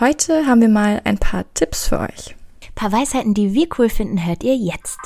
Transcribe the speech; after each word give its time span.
Heute 0.00 0.46
haben 0.46 0.60
wir 0.60 0.68
mal 0.68 1.00
ein 1.02 1.18
paar 1.18 1.44
Tipps 1.54 1.88
für 1.88 1.98
euch. 1.98 2.36
Ein 2.62 2.74
paar 2.76 2.92
Weisheiten, 2.92 3.34
die 3.34 3.52
wir 3.52 3.66
cool 3.78 3.88
finden, 3.88 4.24
hört 4.24 4.44
ihr 4.44 4.54
jetzt. 4.54 5.00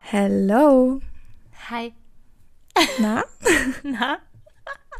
Hello. 0.00 1.00
Hi. 1.70 1.94
Na? 2.98 3.24
Na? 3.82 4.18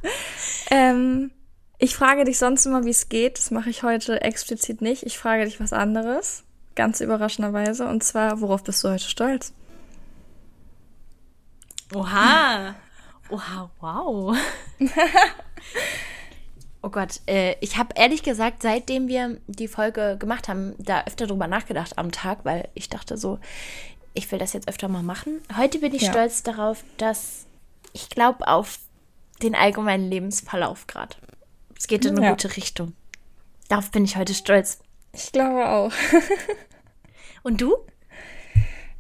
ähm, 0.71 1.31
ich 1.83 1.96
frage 1.96 2.25
dich 2.25 2.39
sonst 2.39 2.64
immer, 2.64 2.85
wie 2.85 2.91
es 2.91 3.09
geht. 3.09 3.39
Das 3.39 3.51
mache 3.51 3.69
ich 3.69 3.83
heute 3.83 4.21
explizit 4.21 4.83
nicht. 4.83 5.03
Ich 5.03 5.19
frage 5.19 5.45
dich 5.45 5.59
was 5.59 5.73
anderes. 5.73 6.45
Ganz 6.77 7.01
überraschenderweise. 7.01 7.89
Und 7.89 8.05
zwar, 8.05 8.41
worauf 8.41 8.62
bist 8.62 8.84
du 8.84 8.91
heute 8.91 9.02
stolz? 9.02 9.52
Oha. 11.92 12.77
Oha, 13.30 13.70
wow. 13.80 14.37
oh 16.83 16.89
Gott, 16.89 17.20
äh, 17.27 17.56
ich 17.61 17.77
habe 17.77 17.95
ehrlich 17.97 18.23
gesagt, 18.23 18.62
seitdem 18.62 19.09
wir 19.09 19.39
die 19.48 19.67
Folge 19.67 20.17
gemacht 20.20 20.47
haben, 20.47 20.77
da 20.78 21.03
öfter 21.06 21.27
drüber 21.27 21.48
nachgedacht 21.48 21.98
am 21.98 22.12
Tag, 22.12 22.45
weil 22.45 22.69
ich 22.75 22.91
dachte 22.91 23.17
so, 23.17 23.41
ich 24.14 24.30
will 24.30 24.39
das 24.39 24.53
jetzt 24.53 24.69
öfter 24.69 24.87
mal 24.87 25.03
machen. 25.03 25.41
Heute 25.56 25.80
bin 25.80 25.92
ich 25.92 26.03
ja. 26.03 26.12
stolz 26.12 26.45
darauf, 26.45 26.84
dass 26.97 27.47
ich 27.92 28.09
glaube 28.09 28.47
auf 28.47 28.78
den 29.42 29.56
allgemeinen 29.56 30.09
Lebensverlauf 30.09 30.87
gerade. 30.87 31.17
Es 31.82 31.88
geht 31.88 32.04
in 32.04 32.16
eine 32.16 32.27
ja. 32.27 32.30
gute 32.30 32.56
Richtung. 32.56 32.92
Darauf 33.68 33.91
bin 33.91 34.04
ich 34.04 34.14
heute 34.14 34.34
stolz. 34.34 34.78
Ich 35.12 35.32
glaube 35.32 35.68
auch. 35.68 35.91
Und 37.42 37.60
du? 37.60 37.74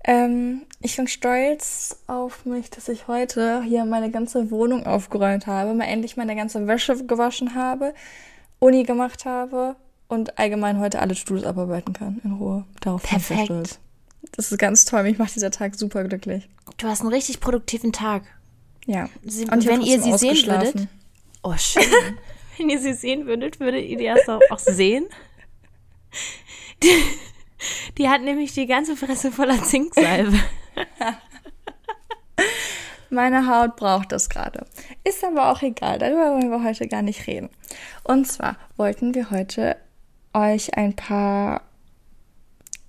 Ähm, 0.02 0.62
ich 0.80 0.96
bin 0.96 1.06
stolz 1.06 2.02
auf 2.08 2.44
mich, 2.44 2.70
dass 2.70 2.88
ich 2.88 3.06
heute 3.06 3.62
hier 3.62 3.84
meine 3.84 4.10
ganze 4.10 4.50
Wohnung 4.50 4.84
aufgeräumt 4.84 5.46
habe, 5.46 5.74
mal 5.74 5.84
endlich 5.84 6.16
meine 6.16 6.34
ganze 6.34 6.66
Wäsche 6.66 7.06
gewaschen 7.06 7.54
habe, 7.54 7.94
Uni 8.58 8.82
gemacht 8.82 9.26
habe 9.26 9.76
und 10.08 10.40
allgemein 10.40 10.80
heute 10.80 10.98
alle 10.98 11.14
Studios 11.14 11.46
abarbeiten 11.46 11.92
kann 11.92 12.20
in 12.24 12.32
Ruhe. 12.32 12.64
Darauf 12.80 13.08
bin 13.08 13.20
ich 13.20 13.44
stolz. 13.44 13.78
Das 14.32 14.50
ist 14.50 14.58
ganz 14.58 14.86
toll. 14.86 15.04
Mich 15.04 15.18
macht 15.18 15.36
dieser 15.36 15.52
Tag 15.52 15.76
super 15.76 16.02
glücklich. 16.02 16.48
Du 16.78 16.88
hast 16.88 17.02
einen 17.02 17.12
richtig 17.12 17.38
produktiven 17.38 17.92
Tag. 17.92 18.24
Ja. 18.86 19.08
Sie, 19.24 19.44
und 19.44 19.66
wenn 19.66 19.82
ihr 19.82 20.02
sie 20.02 20.18
sehen 20.18 20.44
würdet. 20.48 20.88
Oh, 21.44 21.54
schön. 21.56 21.84
wenn 22.58 22.70
ihr 22.70 22.78
sie 22.78 22.94
sehen 22.94 23.26
würdet, 23.26 23.60
würdet 23.60 23.84
ihr 23.84 23.96
die 23.96 24.04
erst 24.04 24.28
auch, 24.28 24.58
sehen. 24.58 25.06
Die, 26.82 27.02
die, 27.98 28.08
hat 28.08 28.22
nämlich 28.22 28.52
die 28.52 28.66
ganze 28.66 28.96
Fresse 28.96 29.32
voller 29.32 29.62
Zinksalbe. 29.62 30.38
Meine 33.10 33.46
Haut 33.46 33.76
braucht 33.76 34.12
das 34.12 34.28
gerade. 34.28 34.66
Ist 35.04 35.22
aber 35.22 35.52
auch 35.52 35.62
egal, 35.62 35.98
darüber 35.98 36.32
wollen 36.34 36.50
wir 36.50 36.64
heute 36.64 36.88
gar 36.88 37.02
nicht 37.02 37.26
reden. 37.26 37.50
Und 38.04 38.26
zwar 38.26 38.56
wollten 38.76 39.14
wir 39.14 39.30
heute 39.30 39.76
euch 40.32 40.74
ein 40.76 40.96
paar 40.96 41.62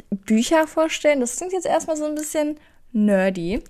Bücher 0.10 0.68
vorstellen. 0.68 1.20
Das 1.20 1.38
klingt 1.38 1.54
jetzt 1.54 1.66
erstmal 1.66 1.98
so 1.98 2.06
ein 2.06 2.16
bisschen 2.16 2.58
nerdy. 2.94 3.62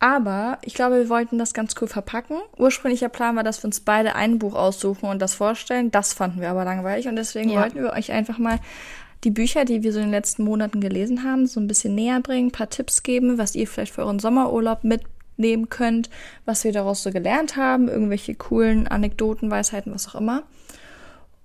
Aber 0.00 0.58
ich 0.62 0.74
glaube, 0.74 0.96
wir 0.96 1.08
wollten 1.08 1.38
das 1.38 1.54
ganz 1.54 1.74
cool 1.80 1.88
verpacken. 1.88 2.36
Ursprünglicher 2.56 3.08
Plan 3.08 3.34
war, 3.34 3.42
dass 3.42 3.62
wir 3.62 3.66
uns 3.66 3.80
beide 3.80 4.14
ein 4.14 4.38
Buch 4.38 4.54
aussuchen 4.54 5.08
und 5.08 5.20
das 5.20 5.34
vorstellen. 5.34 5.90
Das 5.90 6.12
fanden 6.12 6.40
wir 6.40 6.50
aber 6.50 6.64
langweilig 6.64 7.08
und 7.08 7.16
deswegen 7.16 7.50
ja. 7.50 7.60
wollten 7.60 7.82
wir 7.82 7.92
euch 7.92 8.12
einfach 8.12 8.38
mal 8.38 8.60
die 9.24 9.30
Bücher, 9.30 9.64
die 9.64 9.82
wir 9.82 9.92
so 9.92 9.98
in 9.98 10.06
den 10.06 10.12
letzten 10.12 10.44
Monaten 10.44 10.80
gelesen 10.80 11.24
haben, 11.24 11.46
so 11.46 11.58
ein 11.58 11.66
bisschen 11.66 11.96
näher 11.96 12.20
bringen, 12.20 12.48
ein 12.48 12.52
paar 12.52 12.70
Tipps 12.70 13.02
geben, 13.02 13.38
was 13.38 13.56
ihr 13.56 13.66
vielleicht 13.66 13.92
für 13.92 14.02
euren 14.02 14.20
Sommerurlaub 14.20 14.84
mitnehmen 14.84 15.68
könnt, 15.68 16.08
was 16.44 16.62
wir 16.62 16.72
daraus 16.72 17.02
so 17.02 17.10
gelernt 17.10 17.56
haben, 17.56 17.88
irgendwelche 17.88 18.36
coolen 18.36 18.86
Anekdoten, 18.86 19.50
Weisheiten, 19.50 19.92
was 19.92 20.08
auch 20.08 20.14
immer. 20.14 20.44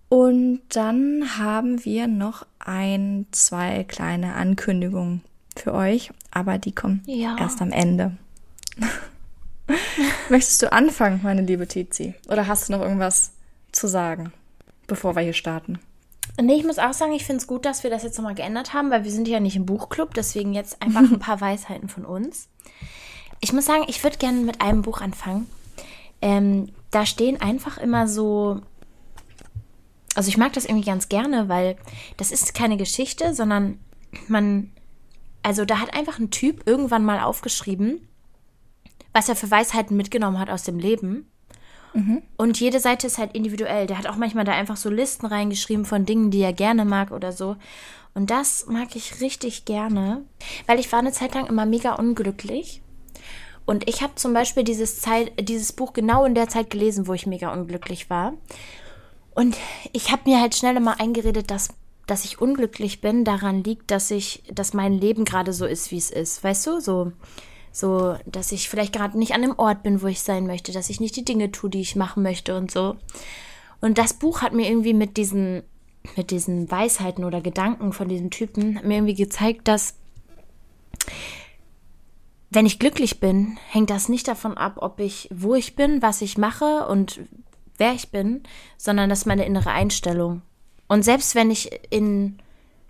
Und 0.09 0.61
dann 0.69 1.39
haben 1.39 1.83
wir 1.83 2.07
noch 2.07 2.45
ein, 2.59 3.25
zwei 3.31 3.83
kleine 3.83 4.35
Ankündigungen 4.35 5.23
für 5.57 5.73
euch, 5.73 6.11
aber 6.29 6.59
die 6.59 6.75
kommen 6.75 7.01
ja. 7.07 7.35
erst 7.39 7.59
am 7.63 7.71
Ende. 7.71 8.11
Möchtest 10.29 10.61
du 10.61 10.71
anfangen, 10.71 11.21
meine 11.23 11.41
liebe 11.41 11.67
Tizi? 11.67 12.13
Oder 12.27 12.47
hast 12.47 12.67
du 12.67 12.73
noch 12.73 12.81
irgendwas 12.81 13.33
zu 13.71 13.87
sagen, 13.87 14.33
bevor 14.87 15.15
wir 15.15 15.21
hier 15.21 15.33
starten? 15.33 15.79
Nee, 16.41 16.55
ich 16.55 16.65
muss 16.65 16.79
auch 16.79 16.93
sagen, 16.93 17.13
ich 17.13 17.25
finde 17.25 17.41
es 17.41 17.47
gut, 17.47 17.65
dass 17.65 17.83
wir 17.83 17.89
das 17.89 18.03
jetzt 18.03 18.17
nochmal 18.17 18.35
geändert 18.35 18.73
haben, 18.73 18.89
weil 18.89 19.03
wir 19.03 19.11
sind 19.11 19.27
ja 19.27 19.39
nicht 19.39 19.55
im 19.55 19.65
Buchclub, 19.65 20.13
deswegen 20.13 20.53
jetzt 20.53 20.81
einfach 20.81 21.01
ein 21.11 21.19
paar 21.19 21.41
Weisheiten 21.41 21.89
von 21.89 22.05
uns. 22.05 22.49
Ich 23.39 23.53
muss 23.53 23.65
sagen, 23.65 23.85
ich 23.87 24.03
würde 24.03 24.17
gerne 24.17 24.39
mit 24.39 24.61
einem 24.61 24.81
Buch 24.81 25.01
anfangen. 25.01 25.47
Ähm, 26.21 26.69
da 26.91 27.05
stehen 27.05 27.41
einfach 27.41 27.77
immer 27.77 28.07
so 28.07 28.61
also 30.15 30.29
ich 30.29 30.37
mag 30.37 30.53
das 30.53 30.65
irgendwie 30.65 30.85
ganz 30.85 31.09
gerne, 31.09 31.49
weil 31.49 31.75
das 32.17 32.31
ist 32.31 32.53
keine 32.53 32.77
Geschichte, 32.77 33.33
sondern 33.33 33.79
man, 34.27 34.71
also 35.41 35.65
da 35.65 35.79
hat 35.79 35.95
einfach 35.95 36.19
ein 36.19 36.31
Typ 36.31 36.67
irgendwann 36.67 37.03
mal 37.03 37.19
aufgeschrieben, 37.21 38.07
was 39.13 39.29
er 39.29 39.35
für 39.35 39.49
Weisheiten 39.49 39.95
mitgenommen 39.95 40.39
hat 40.39 40.49
aus 40.49 40.63
dem 40.63 40.79
Leben. 40.79 41.29
Mhm. 41.93 42.23
Und 42.37 42.59
jede 42.59 42.79
Seite 42.79 43.07
ist 43.07 43.17
halt 43.17 43.33
individuell. 43.33 43.87
Der 43.87 43.97
hat 43.97 44.07
auch 44.07 44.15
manchmal 44.15 44.45
da 44.45 44.53
einfach 44.53 44.77
so 44.77 44.89
Listen 44.89 45.27
reingeschrieben 45.27 45.85
von 45.85 46.05
Dingen, 46.05 46.31
die 46.31 46.41
er 46.41 46.53
gerne 46.53 46.85
mag 46.85 47.11
oder 47.11 47.31
so. 47.31 47.55
Und 48.15 48.29
das 48.29 48.67
mag 48.67 48.95
ich 48.95 49.21
richtig 49.21 49.65
gerne, 49.65 50.23
weil 50.67 50.79
ich 50.79 50.91
war 50.91 50.99
eine 50.99 51.11
Zeit 51.11 51.33
lang 51.33 51.47
immer 51.47 51.65
mega 51.65 51.95
unglücklich. 51.95 52.81
Und 53.65 53.87
ich 53.87 54.01
habe 54.01 54.15
zum 54.15 54.33
Beispiel 54.33 54.63
dieses, 54.63 54.99
Zeit, 54.99 55.31
dieses 55.39 55.71
Buch 55.71 55.93
genau 55.93 56.25
in 56.25 56.35
der 56.35 56.49
Zeit 56.49 56.69
gelesen, 56.69 57.07
wo 57.07 57.13
ich 57.13 57.25
mega 57.25 57.53
unglücklich 57.53 58.09
war. 58.09 58.33
Und 59.33 59.57
ich 59.93 60.11
habe 60.11 60.29
mir 60.29 60.41
halt 60.41 60.55
schnell 60.55 60.75
immer 60.75 60.99
eingeredet, 60.99 61.49
dass, 61.49 61.69
dass 62.05 62.25
ich 62.25 62.41
unglücklich 62.41 63.01
bin, 63.01 63.23
daran 63.23 63.63
liegt, 63.63 63.89
dass 63.89 64.11
ich, 64.11 64.43
dass 64.53 64.73
mein 64.73 64.93
Leben 64.93 65.25
gerade 65.25 65.53
so 65.53 65.65
ist, 65.65 65.91
wie 65.91 65.97
es 65.97 66.11
ist. 66.11 66.43
Weißt 66.43 66.67
du? 66.67 66.79
So, 66.81 67.13
so, 67.73 68.15
dass 68.27 68.51
ich 68.51 68.69
vielleicht 68.69 68.93
gerade 68.93 69.17
nicht 69.17 69.33
an 69.33 69.41
dem 69.41 69.57
Ort 69.57 69.81
bin, 69.81 70.01
wo 70.03 70.07
ich 70.07 70.21
sein 70.21 70.45
möchte, 70.45 70.71
dass 70.71 70.91
ich 70.91 70.99
nicht 70.99 71.15
die 71.15 71.25
Dinge 71.25 71.51
tue, 71.51 71.71
die 71.71 71.81
ich 71.81 71.95
machen 71.95 72.21
möchte 72.21 72.55
und 72.55 72.69
so. 72.69 72.95
Und 73.81 73.97
das 73.97 74.13
Buch 74.13 74.41
hat 74.43 74.53
mir 74.53 74.69
irgendwie 74.69 74.93
mit 74.93 75.17
diesen, 75.17 75.63
mit 76.15 76.29
diesen 76.29 76.69
Weisheiten 76.69 77.25
oder 77.25 77.41
Gedanken 77.41 77.91
von 77.91 78.07
diesem 78.07 78.29
Typen 78.29 78.79
mir 78.83 78.97
irgendwie 78.97 79.15
gezeigt, 79.15 79.67
dass 79.67 79.95
wenn 82.51 82.67
ich 82.67 82.77
glücklich 82.77 83.19
bin, 83.19 83.57
hängt 83.71 83.89
das 83.89 84.07
nicht 84.07 84.27
davon 84.27 84.55
ab, 84.55 84.75
ob 84.77 84.99
ich, 84.99 85.27
wo 85.33 85.55
ich 85.55 85.75
bin, 85.75 86.03
was 86.03 86.21
ich 86.21 86.37
mache 86.37 86.87
und 86.87 87.21
wer 87.79 87.93
ich 87.93 88.11
bin, 88.11 88.43
sondern 88.77 89.09
das 89.09 89.19
ist 89.19 89.25
meine 89.25 89.45
innere 89.45 89.71
Einstellung. 89.71 90.43
Und 90.87 91.01
selbst 91.01 91.33
wenn 91.33 91.49
ich 91.49 91.71
in, 91.89 92.37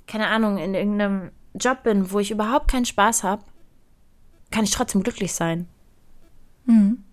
keine 0.08 0.28
Ahnung, 0.28 0.58
in 0.58 0.74
irgendeinem 0.74 1.32
Job 1.54 1.84
bin, 1.84 2.12
wo 2.12 2.20
ich 2.20 2.32
überhaupt 2.32 2.70
keinen 2.70 2.86
Spaß 2.86 3.24
habe, 3.24 3.44
kann 4.54 4.64
ich 4.64 4.72
trotzdem 4.72 5.04
glücklich 5.04 5.34
sein. 5.34 5.68
Mhm. 6.66 7.04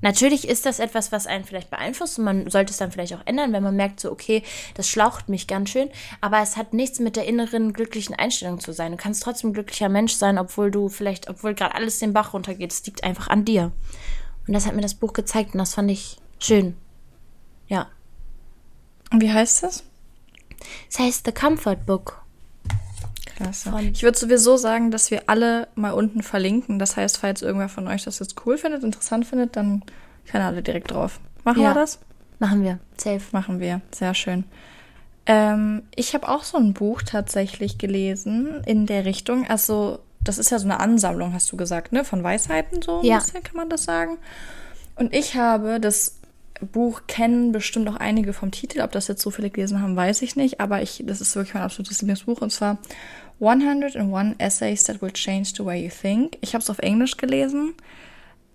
Natürlich 0.00 0.46
ist 0.46 0.66
das 0.66 0.80
etwas, 0.80 1.12
was 1.12 1.26
einen 1.26 1.44
vielleicht 1.44 1.70
beeinflusst 1.70 2.18
und 2.18 2.26
man 2.26 2.50
sollte 2.50 2.72
es 2.72 2.76
dann 2.76 2.92
vielleicht 2.92 3.14
auch 3.14 3.22
ändern, 3.24 3.54
wenn 3.54 3.62
man 3.62 3.74
merkt, 3.74 4.00
so, 4.00 4.12
okay, 4.12 4.42
das 4.74 4.86
schlaucht 4.86 5.30
mich 5.30 5.46
ganz 5.46 5.70
schön, 5.70 5.88
aber 6.20 6.40
es 6.42 6.58
hat 6.58 6.74
nichts 6.74 6.98
mit 6.98 7.16
der 7.16 7.24
inneren 7.24 7.72
glücklichen 7.72 8.14
Einstellung 8.14 8.60
zu 8.60 8.72
sein. 8.72 8.92
Du 8.92 8.98
kannst 8.98 9.22
trotzdem 9.22 9.50
ein 9.50 9.54
glücklicher 9.54 9.88
Mensch 9.88 10.12
sein, 10.12 10.36
obwohl 10.36 10.70
du 10.70 10.90
vielleicht, 10.90 11.30
obwohl 11.30 11.54
gerade 11.54 11.74
alles 11.74 12.00
den 12.00 12.12
Bach 12.12 12.34
runtergeht. 12.34 12.70
Es 12.70 12.84
liegt 12.84 13.02
einfach 13.02 13.28
an 13.28 13.46
dir. 13.46 13.72
Und 14.46 14.52
das 14.52 14.66
hat 14.66 14.74
mir 14.74 14.82
das 14.82 14.94
Buch 14.94 15.14
gezeigt 15.14 15.54
und 15.54 15.58
das 15.58 15.72
fand 15.72 15.90
ich 15.90 16.18
schön. 16.38 16.76
Ja. 17.68 17.88
Und 19.10 19.22
wie 19.22 19.32
heißt 19.32 19.62
das? 19.62 19.84
Es 20.90 20.98
heißt 20.98 21.24
The 21.24 21.32
Comfort 21.32 21.86
Book. 21.86 22.23
Klasse. 23.36 23.72
Ich 23.92 24.02
würde 24.02 24.18
sowieso 24.18 24.56
sagen, 24.56 24.90
dass 24.90 25.10
wir 25.10 25.24
alle 25.26 25.68
mal 25.74 25.92
unten 25.92 26.22
verlinken. 26.22 26.78
Das 26.78 26.96
heißt, 26.96 27.18
falls 27.18 27.42
irgendwer 27.42 27.68
von 27.68 27.88
euch 27.88 28.04
das 28.04 28.18
jetzt 28.18 28.46
cool 28.46 28.58
findet, 28.58 28.84
interessant 28.84 29.26
findet, 29.26 29.56
dann 29.56 29.82
kann 30.26 30.42
alle 30.42 30.62
direkt 30.62 30.90
drauf. 30.90 31.20
Machen 31.44 31.62
ja. 31.62 31.70
wir 31.70 31.74
das? 31.74 31.98
Machen 32.38 32.62
wir. 32.62 32.78
Safe. 32.96 33.22
Machen 33.32 33.60
wir. 33.60 33.80
Sehr 33.92 34.14
schön. 34.14 34.44
Ähm, 35.26 35.82
ich 35.94 36.14
habe 36.14 36.28
auch 36.28 36.44
so 36.44 36.58
ein 36.58 36.74
Buch 36.74 37.02
tatsächlich 37.02 37.78
gelesen 37.78 38.62
in 38.66 38.86
der 38.86 39.04
Richtung. 39.04 39.46
Also, 39.48 40.00
das 40.20 40.38
ist 40.38 40.50
ja 40.50 40.58
so 40.58 40.66
eine 40.66 40.80
Ansammlung, 40.80 41.32
hast 41.32 41.50
du 41.52 41.56
gesagt, 41.56 41.92
ne? 41.92 42.04
Von 42.04 42.22
Weisheiten 42.22 42.82
so 42.82 43.02
ja. 43.02 43.18
bisschen, 43.18 43.42
kann 43.42 43.56
man 43.56 43.68
das 43.70 43.84
sagen. 43.84 44.18
Und 44.96 45.14
ich 45.14 45.36
habe 45.36 45.80
das 45.80 46.20
Buch 46.60 47.02
kennen 47.06 47.52
bestimmt 47.52 47.88
auch 47.88 47.96
einige 47.96 48.32
vom 48.32 48.50
Titel. 48.50 48.80
Ob 48.80 48.92
das 48.92 49.08
jetzt 49.08 49.22
so 49.22 49.30
viele 49.30 49.50
gelesen 49.50 49.80
haben, 49.80 49.96
weiß 49.96 50.22
ich 50.22 50.36
nicht. 50.36 50.60
Aber 50.60 50.82
ich, 50.82 51.02
das 51.06 51.20
ist 51.20 51.34
wirklich 51.36 51.54
mein 51.54 51.62
absolutes 51.62 52.00
Lieblingsbuch. 52.00 52.40
Und 52.40 52.50
zwar 52.50 52.78
101 53.40 54.36
Essays 54.38 54.84
That 54.84 55.02
Will 55.02 55.12
Change 55.12 55.50
the 55.56 55.64
Way 55.64 55.84
You 55.84 55.90
Think. 55.90 56.38
Ich 56.40 56.54
habe 56.54 56.62
es 56.62 56.70
auf 56.70 56.78
Englisch 56.78 57.16
gelesen. 57.16 57.74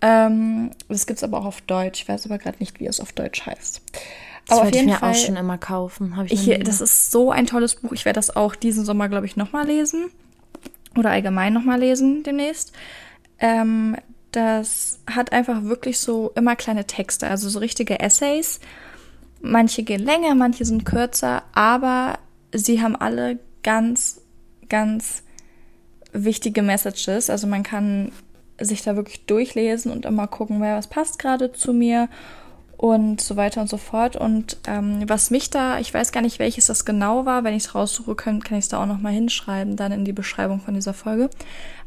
Ähm, 0.00 0.70
das 0.88 1.06
gibt 1.06 1.18
es 1.18 1.24
aber 1.24 1.38
auch 1.38 1.44
auf 1.44 1.60
Deutsch. 1.62 2.02
Ich 2.02 2.08
weiß 2.08 2.24
aber 2.26 2.38
gerade 2.38 2.58
nicht, 2.58 2.80
wie 2.80 2.86
es 2.86 3.00
auf 3.00 3.12
Deutsch 3.12 3.44
heißt. 3.44 3.82
Das 3.92 4.00
Aber 4.48 4.60
auf 4.60 4.64
wollte 4.64 4.78
ich 4.78 4.82
jeden 4.82 4.92
mir 4.94 4.98
Fall- 4.98 5.10
auch 5.12 5.14
schon 5.16 5.36
immer 5.36 5.58
kaufen. 5.58 6.14
Ich 6.28 6.48
Ich, 6.48 6.62
das 6.64 6.80
ist 6.80 7.10
so 7.10 7.30
ein 7.30 7.46
tolles 7.46 7.74
Buch. 7.76 7.92
Ich 7.92 8.04
werde 8.04 8.16
das 8.18 8.34
auch 8.34 8.54
diesen 8.54 8.84
Sommer, 8.84 9.08
glaube 9.08 9.26
ich, 9.26 9.36
nochmal 9.36 9.66
lesen. 9.66 10.10
Oder 10.96 11.10
allgemein 11.10 11.52
nochmal 11.52 11.78
lesen 11.80 12.22
demnächst. 12.22 12.72
Ähm, 13.38 13.96
das 14.32 15.00
hat 15.08 15.32
einfach 15.32 15.64
wirklich 15.64 15.98
so 15.98 16.32
immer 16.34 16.56
kleine 16.56 16.86
Texte, 16.86 17.28
also 17.28 17.48
so 17.48 17.58
richtige 17.58 18.00
Essays. 18.00 18.60
Manche 19.40 19.82
gehen 19.82 20.02
länger, 20.04 20.34
manche 20.34 20.64
sind 20.64 20.84
kürzer, 20.84 21.42
aber 21.52 22.18
sie 22.52 22.80
haben 22.82 22.96
alle 22.96 23.38
ganz, 23.62 24.19
ganz 24.70 25.22
wichtige 26.12 26.62
Messages. 26.62 27.28
Also 27.28 27.46
man 27.46 27.62
kann 27.62 28.12
sich 28.58 28.82
da 28.82 28.96
wirklich 28.96 29.26
durchlesen 29.26 29.92
und 29.92 30.06
immer 30.06 30.26
gucken, 30.26 30.60
wer 30.60 30.76
was 30.76 30.86
passt 30.86 31.18
gerade 31.18 31.52
zu 31.52 31.72
mir 31.72 32.08
und 32.76 33.20
so 33.20 33.36
weiter 33.36 33.60
und 33.60 33.68
so 33.68 33.76
fort. 33.76 34.16
Und 34.16 34.56
ähm, 34.66 35.02
was 35.06 35.30
mich 35.30 35.50
da, 35.50 35.78
ich 35.78 35.92
weiß 35.92 36.12
gar 36.12 36.22
nicht, 36.22 36.38
welches 36.38 36.66
das 36.66 36.86
genau 36.86 37.26
war, 37.26 37.44
wenn 37.44 37.54
ich 37.54 37.64
es 37.64 37.74
raussuche, 37.74 38.14
kann, 38.14 38.42
kann 38.42 38.56
ich 38.56 38.64
es 38.64 38.68
da 38.70 38.82
auch 38.82 38.86
nochmal 38.86 39.12
hinschreiben, 39.12 39.76
dann 39.76 39.92
in 39.92 40.06
die 40.06 40.14
Beschreibung 40.14 40.60
von 40.60 40.72
dieser 40.74 40.94
Folge. 40.94 41.28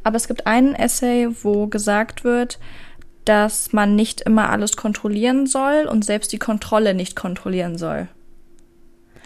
Aber 0.03 0.17
es 0.17 0.27
gibt 0.27 0.45
einen 0.45 0.75
Essay, 0.75 1.29
wo 1.41 1.65
gesagt 1.65 2.23
wird, 2.23 2.59
dass 3.25 3.73
man 3.73 3.95
nicht 3.95 4.21
immer 4.21 4.49
alles 4.49 4.75
kontrollieren 4.75 5.47
soll 5.47 5.87
und 5.89 6.05
selbst 6.05 6.31
die 6.31 6.39
Kontrolle 6.39 6.93
nicht 6.93 7.15
kontrollieren 7.15 7.77
soll. 7.77 8.07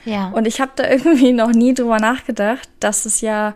Ja. 0.08 0.30
Und 0.30 0.48
ich 0.48 0.62
habe 0.62 0.72
da 0.76 0.90
irgendwie 0.90 1.34
noch 1.34 1.52
nie 1.52 1.74
drüber 1.74 2.00
nachgedacht, 2.00 2.70
dass 2.80 3.06
es 3.06 3.22
ja, 3.22 3.54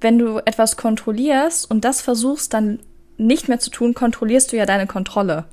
wenn 0.00 0.18
du 0.18 0.38
etwas 0.38 0.76
kontrollierst 0.76 1.70
und 1.70 1.84
das 1.84 2.00
versuchst 2.00 2.54
dann 2.54 2.80
nicht 3.18 3.48
mehr 3.48 3.60
zu 3.60 3.70
tun, 3.70 3.94
kontrollierst 3.94 4.52
du 4.52 4.56
ja 4.56 4.66
deine 4.66 4.86
Kontrolle. 4.86 5.44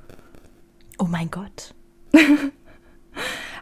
oh 0.97 1.05
mein 1.05 1.29
Gott. 1.29 1.73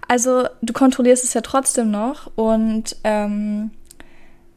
Also 0.07 0.47
du 0.61 0.71
kontrollierst 0.71 1.23
es 1.23 1.33
ja 1.33 1.41
trotzdem 1.41 1.91
noch 1.91 2.31
und 2.35 2.95
ähm, 3.03 3.71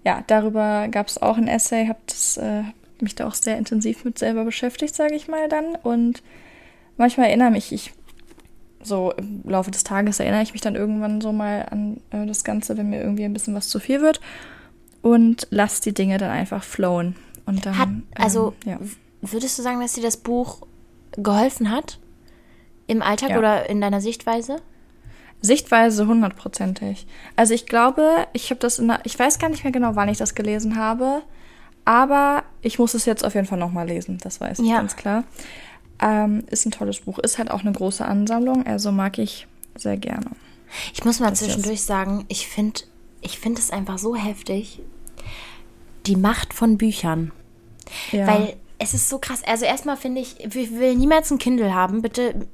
ja, 0.04 0.22
darüber 0.26 0.88
gab 0.88 1.08
es 1.08 1.20
auch 1.20 1.36
ein 1.36 1.48
Essay, 1.48 1.88
habe 1.88 1.98
äh, 2.36 2.62
mich 3.02 3.16
da 3.16 3.26
auch 3.26 3.34
sehr 3.34 3.58
intensiv 3.58 4.04
mit 4.04 4.18
selber 4.18 4.44
beschäftigt, 4.44 4.94
sage 4.94 5.14
ich 5.14 5.28
mal 5.28 5.48
dann. 5.48 5.74
Und 5.82 6.22
manchmal 6.96 7.26
erinnere 7.26 7.50
mich 7.50 7.72
ich 7.72 7.92
so 8.82 9.12
im 9.12 9.42
Laufe 9.44 9.70
des 9.70 9.84
Tages 9.84 10.20
erinnere 10.20 10.42
ich 10.42 10.52
mich 10.52 10.62
dann 10.62 10.74
irgendwann 10.74 11.20
so 11.20 11.32
mal 11.32 11.66
an 11.70 12.00
äh, 12.10 12.26
das 12.26 12.44
Ganze, 12.44 12.76
wenn 12.76 12.90
mir 12.90 13.00
irgendwie 13.00 13.24
ein 13.24 13.32
bisschen 13.32 13.54
was 13.54 13.68
zu 13.68 13.78
viel 13.78 14.00
wird 14.00 14.20
und 15.02 15.46
lass 15.50 15.80
die 15.80 15.92
Dinge 15.94 16.18
dann 16.18 16.30
einfach 16.30 16.62
flowen. 16.62 17.16
Und 17.46 17.66
dann, 17.66 17.78
Hat, 17.78 17.88
also, 18.14 18.54
ähm, 18.64 18.72
ja. 18.72 18.78
würdest 19.22 19.58
du 19.58 19.62
sagen, 19.62 19.80
dass 19.80 19.94
dir 19.94 20.02
das 20.02 20.16
Buch 20.16 20.62
geholfen 21.12 21.70
hat? 21.70 21.98
Im 22.86 23.02
Alltag 23.02 23.30
Ja. 23.30 23.38
oder 23.38 23.68
in 23.68 23.80
deiner 23.80 24.00
Sichtweise? 24.00 24.56
Sichtweise 25.42 26.06
hundertprozentig. 26.06 27.06
Also 27.36 27.54
ich 27.54 27.66
glaube, 27.66 28.26
ich 28.32 28.50
habe 28.50 28.60
das 28.60 28.78
in 28.78 28.88
der, 28.88 29.00
ich 29.04 29.18
weiß 29.18 29.38
gar 29.38 29.48
nicht 29.48 29.64
mehr 29.64 29.72
genau, 29.72 29.94
wann 29.96 30.08
ich 30.08 30.18
das 30.18 30.34
gelesen 30.34 30.76
habe, 30.76 31.22
aber 31.84 32.42
ich 32.60 32.78
muss 32.78 32.92
es 32.94 33.06
jetzt 33.06 33.24
auf 33.24 33.34
jeden 33.34 33.46
Fall 33.46 33.58
nochmal 33.58 33.86
lesen, 33.88 34.18
das 34.22 34.40
weiß 34.40 34.58
ich 34.58 34.68
Ja. 34.68 34.76
ganz 34.76 34.96
klar. 34.96 35.24
Ähm, 36.00 36.44
ist 36.50 36.66
ein 36.66 36.70
tolles 36.70 37.00
Buch, 37.00 37.18
ist 37.18 37.38
halt 37.38 37.50
auch 37.50 37.60
eine 37.60 37.72
große 37.72 38.04
Ansammlung, 38.04 38.66
also 38.66 38.90
mag 38.90 39.18
ich 39.18 39.46
sehr 39.76 39.96
gerne. 39.96 40.30
Ich 40.94 41.04
muss 41.04 41.20
mal 41.20 41.30
Das 41.30 41.40
zwischendurch 41.40 41.82
sagen, 41.82 42.24
ich 42.28 42.46
finde 42.46 42.82
ich 43.20 43.38
find 43.38 43.58
es 43.58 43.70
einfach 43.70 43.98
so 43.98 44.16
heftig, 44.16 44.80
die 46.06 46.16
Macht 46.16 46.54
von 46.54 46.78
Büchern. 46.78 47.32
Ja. 48.12 48.26
Weil 48.26 48.56
es 48.78 48.94
ist 48.94 49.08
so 49.08 49.18
krass. 49.18 49.42
Also 49.44 49.66
erstmal 49.66 49.96
finde 49.96 50.20
ich, 50.22 50.40
ich 50.40 50.54
will 50.54 50.94
niemals 50.94 51.30
ein 51.30 51.38
Kindle 51.38 51.74
haben. 51.74 52.02
Bitte, 52.02 52.46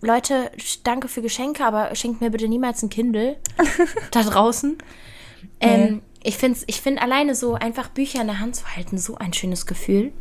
Leute, 0.00 0.50
danke 0.82 1.08
für 1.08 1.22
Geschenke, 1.22 1.64
aber 1.64 1.94
schenkt 1.94 2.20
mir 2.20 2.30
bitte 2.30 2.48
niemals 2.48 2.82
ein 2.82 2.88
Kindle 2.88 3.36
da 4.10 4.22
draußen. 4.22 4.76
Ähm, 5.60 6.02
ich 6.22 6.36
finde 6.36 6.58
ich 6.66 6.80
find 6.80 7.00
alleine 7.00 7.34
so 7.34 7.54
einfach 7.54 7.88
Bücher 7.88 8.20
in 8.20 8.26
der 8.26 8.40
Hand 8.40 8.56
zu 8.56 8.66
halten, 8.74 8.98
so 8.98 9.16
ein 9.16 9.32
schönes 9.32 9.66
Gefühl. 9.66 10.12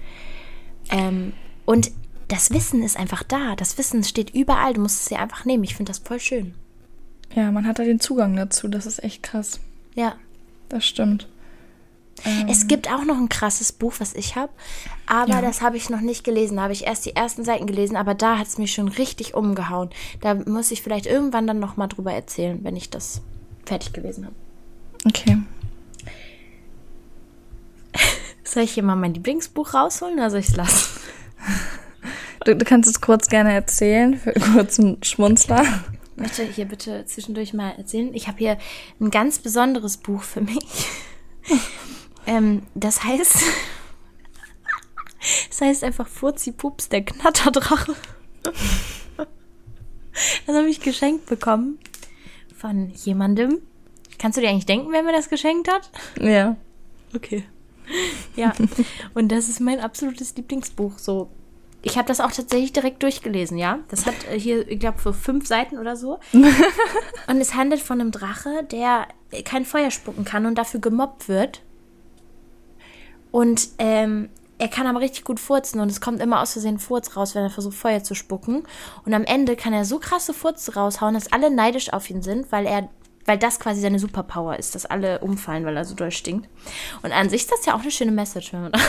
Ähm, 0.91 1.33
und 1.65 1.91
das 2.27 2.51
Wissen 2.51 2.83
ist 2.83 2.97
einfach 2.97 3.23
da. 3.23 3.55
Das 3.55 3.77
Wissen 3.77 4.03
steht 4.03 4.33
überall. 4.35 4.73
Du 4.73 4.81
musst 4.81 5.01
es 5.01 5.05
dir 5.07 5.19
einfach 5.19 5.45
nehmen. 5.45 5.63
Ich 5.63 5.75
finde 5.75 5.91
das 5.91 5.99
voll 5.99 6.19
schön. 6.19 6.53
ja, 7.35 7.51
man 7.51 7.65
hat 7.67 7.79
da 7.79 7.83
den 7.83 7.99
Zugang 7.99 8.35
dazu, 8.35 8.67
das 8.67 8.85
ist 8.85 9.03
echt 9.03 9.23
krass. 9.23 9.59
Ja. 9.95 10.15
Das 10.69 10.85
stimmt. 10.85 11.27
Es 12.47 12.67
gibt 12.67 12.91
auch 12.91 13.03
noch 13.05 13.17
ein 13.17 13.29
krasses 13.29 13.71
Buch, 13.71 13.93
was 13.99 14.13
ich 14.15 14.35
habe, 14.35 14.51
aber 15.05 15.33
Ja. 15.33 15.41
das 15.41 15.61
habe 15.61 15.77
ich 15.77 15.91
noch 15.91 16.01
nicht 16.01 16.23
gelesen. 16.23 16.55
Da 16.57 16.63
habe 16.63 16.73
ich 16.73 16.87
erst 16.87 17.05
die 17.05 17.15
ersten 17.15 17.43
Seiten 17.43 17.67
gelesen, 17.67 17.95
aber 17.95 18.15
da 18.15 18.39
hat 18.39 18.47
es 18.47 18.57
mich 18.57 18.73
schon 18.73 18.87
richtig 18.87 19.35
umgehauen. 19.35 19.91
Da 20.21 20.33
muss 20.33 20.71
ich 20.71 20.81
vielleicht 20.81 21.05
irgendwann 21.05 21.45
dann 21.45 21.59
noch 21.59 21.77
mal 21.77 21.85
drüber 21.87 22.11
erzählen, 22.11 22.59
wenn 22.63 22.75
ich 22.75 22.89
das 22.89 23.21
fertig 23.65 23.93
gelesen 23.93 24.25
habe. 24.25 24.35
Okay. 25.05 25.37
Soll 28.43 28.63
ich 28.63 28.71
hier 28.73 28.83
mal 28.83 28.95
mein 28.95 29.13
Lieblingsbuch 29.13 29.73
rausholen 29.75 30.15
oder 30.15 30.29
soll 30.31 30.39
ich 30.39 30.49
es 30.49 30.55
lassen? 30.55 30.99
Du, 32.47 32.55
du 32.55 32.63
kannst 32.63 32.89
es 32.89 33.01
kurz 33.01 33.27
gerne 33.27 33.51
erzählen, 33.51 34.17
für 34.17 34.33
einen 34.33 34.53
kurzen 34.53 35.03
Schmunzler. 35.03 35.65
Ich 36.15 36.21
möchte 36.21 36.43
hier 36.43 36.63
bitte 36.63 37.03
zwischendurch 37.03 37.53
mal 37.53 37.71
erzählen. 37.71 38.13
Ich 38.13 38.29
habe 38.29 38.37
hier 38.37 38.57
ein 39.01 39.11
ganz 39.11 39.39
besonderes 39.39 39.97
Buch 39.97 40.23
für 40.23 40.39
mich. 40.39 40.87
ähm, 42.25 42.61
das 42.73 43.03
heißt, 43.03 43.35
das 45.49 45.59
heißt 45.59 45.83
einfach 45.83 46.07
Furzi 46.07 46.53
Pups, 46.53 46.87
der 46.87 47.03
Knatterdrache. 47.03 47.95
das 50.45 50.55
habe 50.55 50.69
ich 50.69 50.79
geschenkt 50.79 51.25
bekommen 51.25 51.79
von 52.55 52.91
jemandem. 52.91 53.59
Kannst 54.19 54.37
du 54.37 54.41
dir 54.41 54.47
eigentlich 54.47 54.65
denken, 54.65 54.93
wer 54.93 55.03
mir 55.03 55.11
das 55.11 55.27
geschenkt 55.27 55.69
hat? 55.69 55.91
Ja. 56.17 56.55
Okay. 57.13 57.43
Ja, 58.37 58.53
und 59.13 59.33
das 59.33 59.49
ist 59.49 59.59
mein 59.59 59.81
absolutes 59.81 60.33
Lieblingsbuch. 60.37 60.97
So, 60.97 61.29
ich 61.87 61.97
habe 61.97 62.07
das 62.07 62.19
auch 62.19 62.31
tatsächlich 62.31 62.73
direkt 62.73 63.01
durchgelesen, 63.01 63.57
ja. 63.57 63.79
Das 63.87 64.05
hat 64.05 64.15
äh, 64.29 64.37
hier, 64.37 64.67
ich 64.67 64.79
glaube, 64.79 64.99
für 64.99 65.13
fünf 65.13 65.47
Seiten 65.47 65.77
oder 65.77 65.95
so. 65.95 66.19
und 67.27 67.37
es 67.37 67.55
handelt 67.55 67.81
von 67.81 68.01
einem 68.01 68.11
Drache, 68.11 68.65
der 68.69 69.07
kein 69.45 69.63
Feuer 69.63 69.89
spucken 69.89 70.25
kann 70.25 70.45
und 70.45 70.55
dafür 70.55 70.81
gemobbt 70.81 71.29
wird. 71.29 71.61
Und 73.31 73.69
ähm, 73.77 74.29
er 74.57 74.67
kann 74.67 74.85
aber 74.85 74.99
richtig 74.99 75.23
gut 75.23 75.39
furzen 75.39 75.79
und 75.79 75.89
es 75.89 76.01
kommt 76.01 76.21
immer 76.21 76.41
aus 76.41 76.53
Versehen 76.53 76.77
Furz 76.79 77.15
raus, 77.15 77.35
wenn 77.35 77.43
er 77.43 77.49
versucht, 77.49 77.77
Feuer 77.77 78.03
zu 78.03 78.15
spucken. 78.15 78.63
Und 79.05 79.13
am 79.13 79.23
Ende 79.23 79.55
kann 79.55 79.71
er 79.71 79.85
so 79.85 79.99
krasse 79.99 80.33
Furze 80.33 80.73
raushauen, 80.73 81.13
dass 81.13 81.31
alle 81.31 81.49
neidisch 81.49 81.93
auf 81.93 82.09
ihn 82.09 82.21
sind, 82.21 82.51
weil 82.51 82.65
er, 82.65 82.89
weil 83.25 83.37
das 83.37 83.61
quasi 83.61 83.79
seine 83.79 83.99
Superpower 83.99 84.59
ist, 84.59 84.75
dass 84.75 84.85
alle 84.85 85.19
umfallen, 85.19 85.63
weil 85.63 85.77
er 85.77 85.85
so 85.85 85.95
doll 85.95 86.11
stinkt. 86.11 86.49
Und 87.01 87.13
an 87.13 87.29
sich 87.29 87.41
ist 87.41 87.51
das 87.51 87.65
ja 87.65 87.75
auch 87.75 87.81
eine 87.81 87.91
schöne 87.91 88.11
Message, 88.11 88.51
wenn 88.51 88.63
man 88.63 88.71
da 88.71 88.79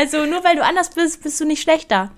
Also 0.00 0.24
nur 0.24 0.42
weil 0.44 0.56
du 0.56 0.64
anders 0.64 0.88
bist, 0.88 1.22
bist 1.22 1.38
du 1.40 1.44
nicht 1.44 1.60
schlechter. 1.60 2.10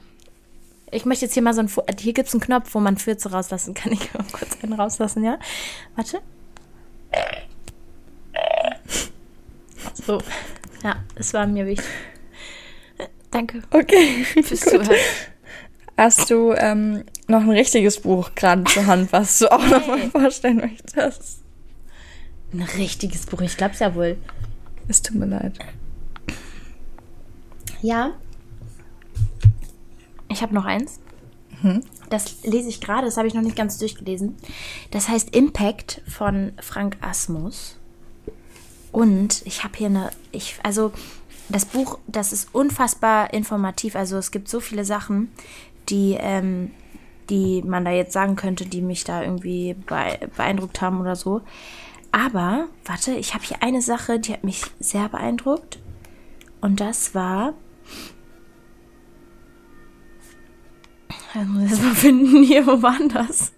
Ich 0.93 1.05
möchte 1.05 1.25
jetzt 1.25 1.35
hier 1.35 1.43
mal 1.43 1.53
so 1.53 1.63
ein, 1.63 1.71
hier 1.99 2.13
gibt 2.13 2.29
es 2.29 2.35
einen 2.35 2.41
Knopf, 2.41 2.73
wo 2.75 2.79
man 2.79 2.97
Fürze 2.97 3.33
rauslassen 3.33 3.75
kann. 3.75 3.93
Ich 4.01 4.13
kann 4.13 4.25
kurz 4.31 4.57
einen 4.63 4.75
rauslassen, 4.75 5.25
ja? 5.25 5.37
Warte. 5.97 6.21
So, 9.95 10.23
ja, 10.85 11.03
das 11.17 11.35
war 11.35 11.45
mir 11.49 11.67
wichtig. 11.67 11.85
Danke 13.33 13.65
Okay. 13.73 14.25
fürs 14.45 14.61
Zuhören. 14.61 14.97
Hast 15.97 16.31
du 16.31 16.53
ähm, 16.53 17.03
noch 17.27 17.41
ein 17.41 17.51
richtiges 17.51 17.99
Buch 17.99 18.31
gerade 18.37 18.63
zur 18.63 18.87
Hand, 18.87 19.13
was 19.13 19.41
du 19.41 19.51
auch 19.51 19.67
noch 19.67 19.89
mal 19.89 20.09
vorstellen 20.09 20.59
möchtest? 20.59 21.43
Ein 22.53 22.63
richtiges 22.63 23.27
Buch, 23.27 23.41
ich 23.41 23.57
glaub's 23.57 23.81
ja 23.81 23.93
wohl. 23.97 24.19
Es 24.87 25.03
tut 25.03 25.17
mir 25.17 25.27
leid. 25.27 25.59
Ja. 27.83 28.13
Ich 30.29 30.43
habe 30.43 30.55
noch 30.55 30.65
eins. 30.65 31.01
Das 32.09 32.43
lese 32.43 32.69
ich 32.69 32.81
gerade, 32.81 33.07
das 33.07 33.17
habe 33.17 33.29
ich 33.29 33.35
noch 33.35 33.43
nicht 33.43 33.57
ganz 33.57 33.79
durchgelesen. 33.79 34.37
Das 34.91 35.09
heißt 35.09 35.35
Impact 35.37 36.03
von 36.09 36.53
Frank 36.61 36.97
Asmus. 37.01 37.79
Und 38.91 39.43
ich 39.47 39.63
habe 39.65 39.77
hier 39.77 39.87
eine, 39.87 40.11
ich, 40.33 40.57
also 40.63 40.93
das 41.49 41.65
Buch, 41.67 41.99
das 42.07 42.33
ist 42.33 42.55
unfassbar 42.55 43.33
informativ. 43.33 43.95
Also 43.95 44.17
es 44.17 44.31
gibt 44.31 44.49
so 44.49 44.61
viele 44.61 44.85
Sachen, 44.85 45.31
die, 45.89 46.17
ähm, 46.19 46.71
die 47.31 47.63
man 47.63 47.85
da 47.85 47.91
jetzt 47.93 48.13
sagen 48.13 48.37
könnte, 48.37 48.67
die 48.67 48.83
mich 48.83 49.05
da 49.05 49.23
irgendwie 49.23 49.75
bee- 49.75 50.27
beeindruckt 50.37 50.81
haben 50.81 51.01
oder 51.01 51.17
so. 51.17 51.43
Aber, 52.11 52.67
warte, 52.85 53.13
ich 53.15 53.35
habe 53.35 53.45
hier 53.45 53.63
eine 53.63 53.81
Sache, 53.81 54.19
die 54.19 54.33
hat 54.33 54.45
mich 54.45 54.63
sehr 54.81 55.09
beeindruckt. 55.09 55.79
Und 56.61 56.81
das 56.81 57.15
war. 57.15 57.55
Ich 61.35 61.49
muss 61.49 61.79
finden, 61.99 62.43
hier, 62.43 62.67
wo 62.67 62.83
war 62.83 62.99
das? 63.13 63.53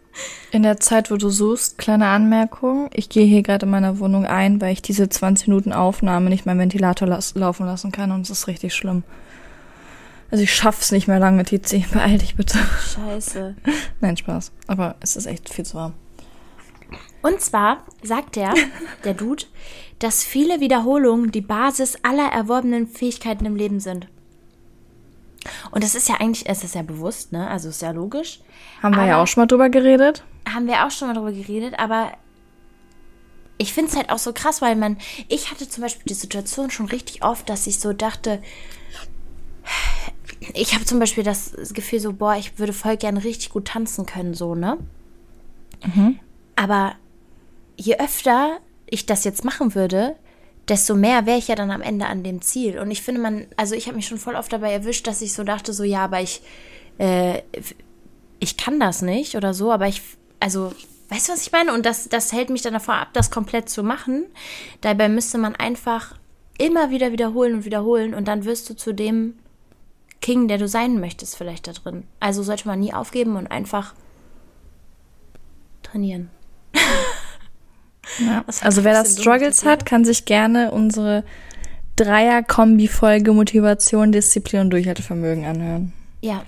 In 0.53 0.63
der 0.63 0.79
Zeit, 0.79 1.11
wo 1.11 1.17
du 1.17 1.29
suchst, 1.29 1.77
kleine 1.77 2.07
Anmerkung. 2.07 2.89
Ich 2.93 3.09
gehe 3.09 3.27
hier 3.27 3.43
gerade 3.43 3.67
in 3.67 3.73
meiner 3.73 3.99
Wohnung 3.99 4.27
ein, 4.27 4.61
weil 4.61 4.73
ich 4.73 4.83
diese 4.83 5.09
20 5.09 5.49
Minuten 5.49 5.73
Aufnahme 5.73 6.31
nicht 6.31 6.47
meinen 6.47 6.61
Ventilator 6.61 7.09
las 7.09 7.35
laufen 7.35 7.67
lassen 7.67 7.91
kann 7.91 8.13
und 8.13 8.21
es 8.21 8.31
ist 8.31 8.47
richtig 8.47 8.75
schlimm. 8.75 9.03
Also 10.31 10.45
ich 10.45 10.55
schaff's 10.55 10.93
nicht 10.93 11.09
mehr 11.09 11.19
lange, 11.19 11.45
Tizi. 11.45 11.85
Beeil 11.93 12.19
dich 12.19 12.37
bitte. 12.37 12.59
Scheiße. 12.95 13.57
Nein, 14.01 14.17
Spaß. 14.17 14.53
Aber 14.69 14.95
es 15.01 15.17
ist 15.17 15.27
echt 15.27 15.53
viel 15.53 15.65
zu 15.65 15.75
warm. 15.75 15.95
Und 17.23 17.41
zwar 17.41 17.85
sagt 18.03 18.37
er, 18.37 18.55
der 19.05 19.15
Dude, 19.15 19.45
dass 19.99 20.23
viele 20.23 20.61
Wiederholungen 20.61 21.33
die 21.33 21.41
Basis 21.41 21.97
aller 22.03 22.31
erworbenen 22.31 22.87
Fähigkeiten 22.87 23.47
im 23.47 23.57
Leben 23.57 23.81
sind. 23.81 24.09
Und 25.71 25.85
das 25.85 25.95
ist 25.95 26.09
ja 26.09 26.17
eigentlich, 26.21 26.49
es 26.49 26.65
ist 26.65 26.75
ja 26.75 26.83
bewusst, 26.83 27.33
ne? 27.33 27.49
Also 27.49 27.69
ist 27.69 27.83
ja 27.83 27.91
logisch. 27.91 28.41
Haben 28.83 28.97
wir 28.97 29.05
ja 29.07 29.15
Aber- 29.15 29.23
auch 29.23 29.27
schon 29.27 29.43
mal 29.43 29.47
drüber 29.47 29.69
geredet. 29.69 30.25
Haben 30.49 30.67
wir 30.67 30.85
auch 30.87 30.91
schon 30.91 31.09
mal 31.09 31.15
drüber 31.15 31.33
geredet, 31.33 31.79
aber 31.79 32.13
ich 33.57 33.73
finde 33.73 33.91
es 33.91 33.97
halt 33.97 34.11
auch 34.11 34.19
so 34.19 34.33
krass, 34.33 34.61
weil 34.63 34.77
man, 34.77 34.99
ich 35.29 35.51
hatte 35.51 35.69
zum 35.69 35.83
Beispiel 35.83 36.05
die 36.09 36.15
Situation 36.15 36.71
schon 36.71 36.87
richtig 36.87 37.23
oft, 37.25 37.49
dass 37.49 37.67
ich 37.67 37.79
so 37.81 37.93
dachte, 37.93 38.43
ich 40.55 40.75
habe 40.75 40.85
zum 40.85 40.99
Beispiel 40.99 41.25
das 41.25 41.55
Gefühl 41.73 42.01
so, 42.01 42.13
boah, 42.13 42.37
ich 42.37 42.59
würde 42.59 42.73
voll 42.73 42.97
gerne 42.97 43.25
richtig 43.25 43.51
gut 43.51 43.67
tanzen 43.67 44.07
können, 44.07 44.35
so, 44.35 44.55
ne? 44.55 44.77
Aber 46.57 46.95
je 47.77 47.97
öfter 47.99 48.59
ich 48.87 49.07
das 49.07 49.25
jetzt 49.25 49.45
machen 49.45 49.75
würde, 49.75 50.17
desto 50.69 50.95
mehr 50.95 51.27
wäre 51.27 51.39
ich 51.39 51.49
ja 51.49 51.55
dann 51.55 51.71
am 51.71 51.83
Ende 51.83 52.07
an 52.07 52.23
dem 52.23 52.41
Ziel. 52.41 52.79
Und 52.79 52.91
ich 52.91 53.03
finde, 53.03 53.21
man, 53.21 53.47
also 53.57 53.75
ich 53.75 53.87
habe 53.87 53.97
mich 53.97 54.07
schon 54.07 54.19
voll 54.19 54.35
oft 54.35 54.53
dabei 54.53 54.73
erwischt, 54.73 55.07
dass 55.07 55.23
ich 55.23 55.33
so 55.33 55.45
dachte, 55.45 55.73
so, 55.73 55.85
ja, 55.85 56.05
aber 56.05 56.21
ich, 56.21 56.43
äh, 56.99 57.43
ich 58.39 58.57
kann 58.57 58.81
das 58.81 59.03
nicht 59.03 59.37
oder 59.37 59.55
so, 59.55 59.73
aber 59.73 59.89
ich, 59.89 60.03
also, 60.41 60.73
weißt 61.11 61.29
du, 61.29 61.33
was 61.33 61.43
ich 61.43 61.53
meine? 61.53 61.73
Und 61.73 61.85
das, 61.85 62.09
das 62.09 62.33
hält 62.33 62.51
mich 62.51 62.63
dann 62.63 62.73
davor 62.73 62.95
ab, 62.95 63.09
das 63.13 63.31
komplett 63.31 63.69
zu 63.69 63.83
machen. 63.83 64.25
Dabei 64.81 65.09
müsste 65.09 65.39
man 65.39 65.55
einfach 65.55 66.15
immer 66.59 66.91
wieder 66.91 67.13
wiederholen 67.13 67.55
und 67.55 67.65
wiederholen 67.65 68.15
und 68.15 68.29
dann 68.29 68.45
wirst 68.45 68.71
du 68.71 68.77
zu 68.77 68.93
dem 68.95 69.35
King, 70.21 70.49
der 70.49 70.57
du 70.57 70.69
sein 70.69 71.01
möchtest, 71.01 71.37
vielleicht 71.37 71.67
da 71.67 71.73
drin. 71.73 72.05
Also 72.21 72.43
sollte 72.43 72.67
man 72.69 72.81
nie 72.81 72.95
aufgeben 72.95 73.37
und 73.37 73.49
einfach 73.49 73.95
trainieren. 75.83 76.31
Ja. 78.19 78.45
Das 78.47 78.63
Also 78.63 78.85
wer 78.85 78.93
ein 78.93 78.97
da 78.97 79.03
bisschen 79.03 79.17
dumm, 79.17 79.23
Struggles 79.23 79.65
hat, 79.65 79.87
kann 79.87 80.05
sich 80.05 80.25
gerne 80.25 80.71
unsere 80.71 81.25
Dreier-Kombi-Folge 81.97 83.33
Motivation, 83.33 84.13
Disziplin 84.13 84.63
und 84.63 84.71
Durchhaltevermögen 84.71 85.45
anhören. 85.45 85.93
Ja. 86.21 86.43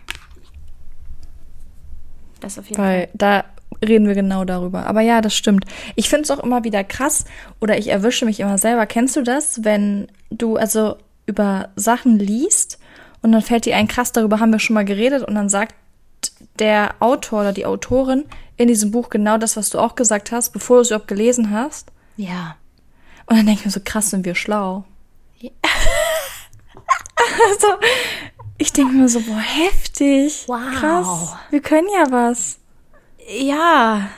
Das 2.40 2.58
auf 2.58 2.66
jeden 2.66 2.76
Fall. 2.76 2.86
Weil 2.86 3.08
da 3.14 3.44
reden 3.86 4.06
wir 4.06 4.14
genau 4.14 4.44
darüber. 4.44 4.86
Aber 4.86 5.00
ja, 5.00 5.20
das 5.20 5.34
stimmt. 5.34 5.64
Ich 5.94 6.08
finde 6.08 6.22
es 6.22 6.30
auch 6.30 6.42
immer 6.42 6.64
wieder 6.64 6.84
krass 6.84 7.24
oder 7.60 7.78
ich 7.78 7.88
erwische 7.88 8.24
mich 8.24 8.40
immer 8.40 8.58
selber. 8.58 8.86
Kennst 8.86 9.16
du 9.16 9.22
das, 9.22 9.64
wenn 9.64 10.08
du 10.30 10.56
also 10.56 10.96
über 11.26 11.70
Sachen 11.76 12.18
liest 12.18 12.78
und 13.22 13.32
dann 13.32 13.42
fällt 13.42 13.66
dir 13.66 13.76
ein 13.76 13.88
krass, 13.88 14.12
darüber 14.12 14.40
haben 14.40 14.52
wir 14.52 14.58
schon 14.58 14.74
mal 14.74 14.84
geredet 14.84 15.22
und 15.22 15.34
dann 15.34 15.48
sagt 16.26 16.60
der 16.60 16.94
Autor 17.00 17.40
oder 17.40 17.52
die 17.52 17.66
Autorin 17.66 18.24
in 18.56 18.68
diesem 18.68 18.90
Buch 18.90 19.10
genau 19.10 19.38
das, 19.38 19.56
was 19.56 19.70
du 19.70 19.78
auch 19.78 19.94
gesagt 19.94 20.32
hast, 20.32 20.50
bevor 20.50 20.76
du 20.76 20.82
es 20.82 20.90
überhaupt 20.90 21.08
gelesen 21.08 21.50
hast. 21.50 21.92
Ja. 22.16 22.56
Und 23.26 23.36
dann 23.36 23.46
denke 23.46 23.60
ich 23.60 23.66
mir 23.66 23.72
so, 23.72 23.80
krass, 23.84 24.10
sind 24.10 24.24
wir 24.24 24.34
schlau. 24.34 24.84
Ja. 25.38 25.50
also, 27.50 27.68
ich 28.58 28.72
denke 28.72 28.94
mir 28.94 29.08
so, 29.08 29.20
boah, 29.20 29.38
heftig. 29.38 30.44
Wow. 30.46 30.60
Krass. 30.78 31.36
Wir 31.50 31.60
können 31.60 31.88
ja 31.92 32.10
was. 32.10 32.58
Ja. 33.28 34.08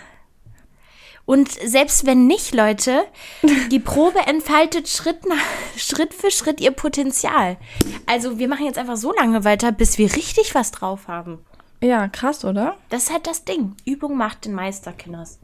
Und 1.25 1.51
selbst 1.53 2.07
wenn 2.07 2.27
nicht, 2.27 2.55
Leute, 2.55 3.05
die 3.71 3.81
Probe 3.81 4.21
entfaltet 4.21 4.89
Schritt, 4.89 5.27
nach, 5.29 5.37
Schritt 5.77 6.15
für 6.15 6.31
Schritt 6.31 6.61
ihr 6.61 6.71
Potenzial. 6.71 7.59
Also 8.07 8.39
wir 8.39 8.49
machen 8.49 8.65
jetzt 8.65 8.79
einfach 8.79 8.97
so 8.97 9.13
lange 9.13 9.45
weiter, 9.45 9.73
bis 9.73 9.99
wir 9.99 10.15
richtig 10.15 10.55
was 10.55 10.71
drauf 10.71 11.09
haben. 11.09 11.45
Ja, 11.81 12.09
krass, 12.09 12.45
oder? 12.45 12.77
Das 12.89 13.05
ist 13.05 13.13
halt 13.13 13.27
das 13.27 13.45
Ding. 13.45 13.75
Übung 13.85 14.17
macht 14.17 14.45
den 14.45 14.53
Meister, 14.53 14.93
Kinders. 14.93 15.39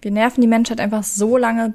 Wir 0.00 0.10
nerven 0.10 0.40
die 0.40 0.46
Menschheit 0.46 0.80
einfach 0.80 1.02
so 1.02 1.36
lange, 1.36 1.74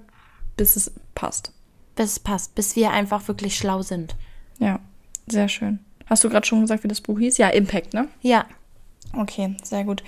bis 0.56 0.76
es 0.76 0.92
passt. 1.16 1.52
Bis 1.96 2.12
es 2.12 2.20
passt, 2.20 2.56
bis 2.56 2.76
wir 2.76 2.92
einfach 2.92 3.28
wirklich 3.28 3.58
schlau 3.58 3.82
sind. 3.82 4.16
Ja, 4.60 4.80
sehr 5.28 5.50
schön. 5.50 5.80
Hast 6.06 6.24
du 6.24 6.30
gerade 6.30 6.46
schon 6.46 6.62
gesagt, 6.62 6.84
wie 6.84 6.88
das 6.88 7.02
Buch 7.02 7.20
hieß? 7.20 7.38
Ja, 7.38 7.50
Impact, 7.50 7.94
ne? 7.94 8.08
Ja. 8.22 8.46
Okay, 9.14 9.56
sehr 9.64 9.84
gut. 9.84 10.04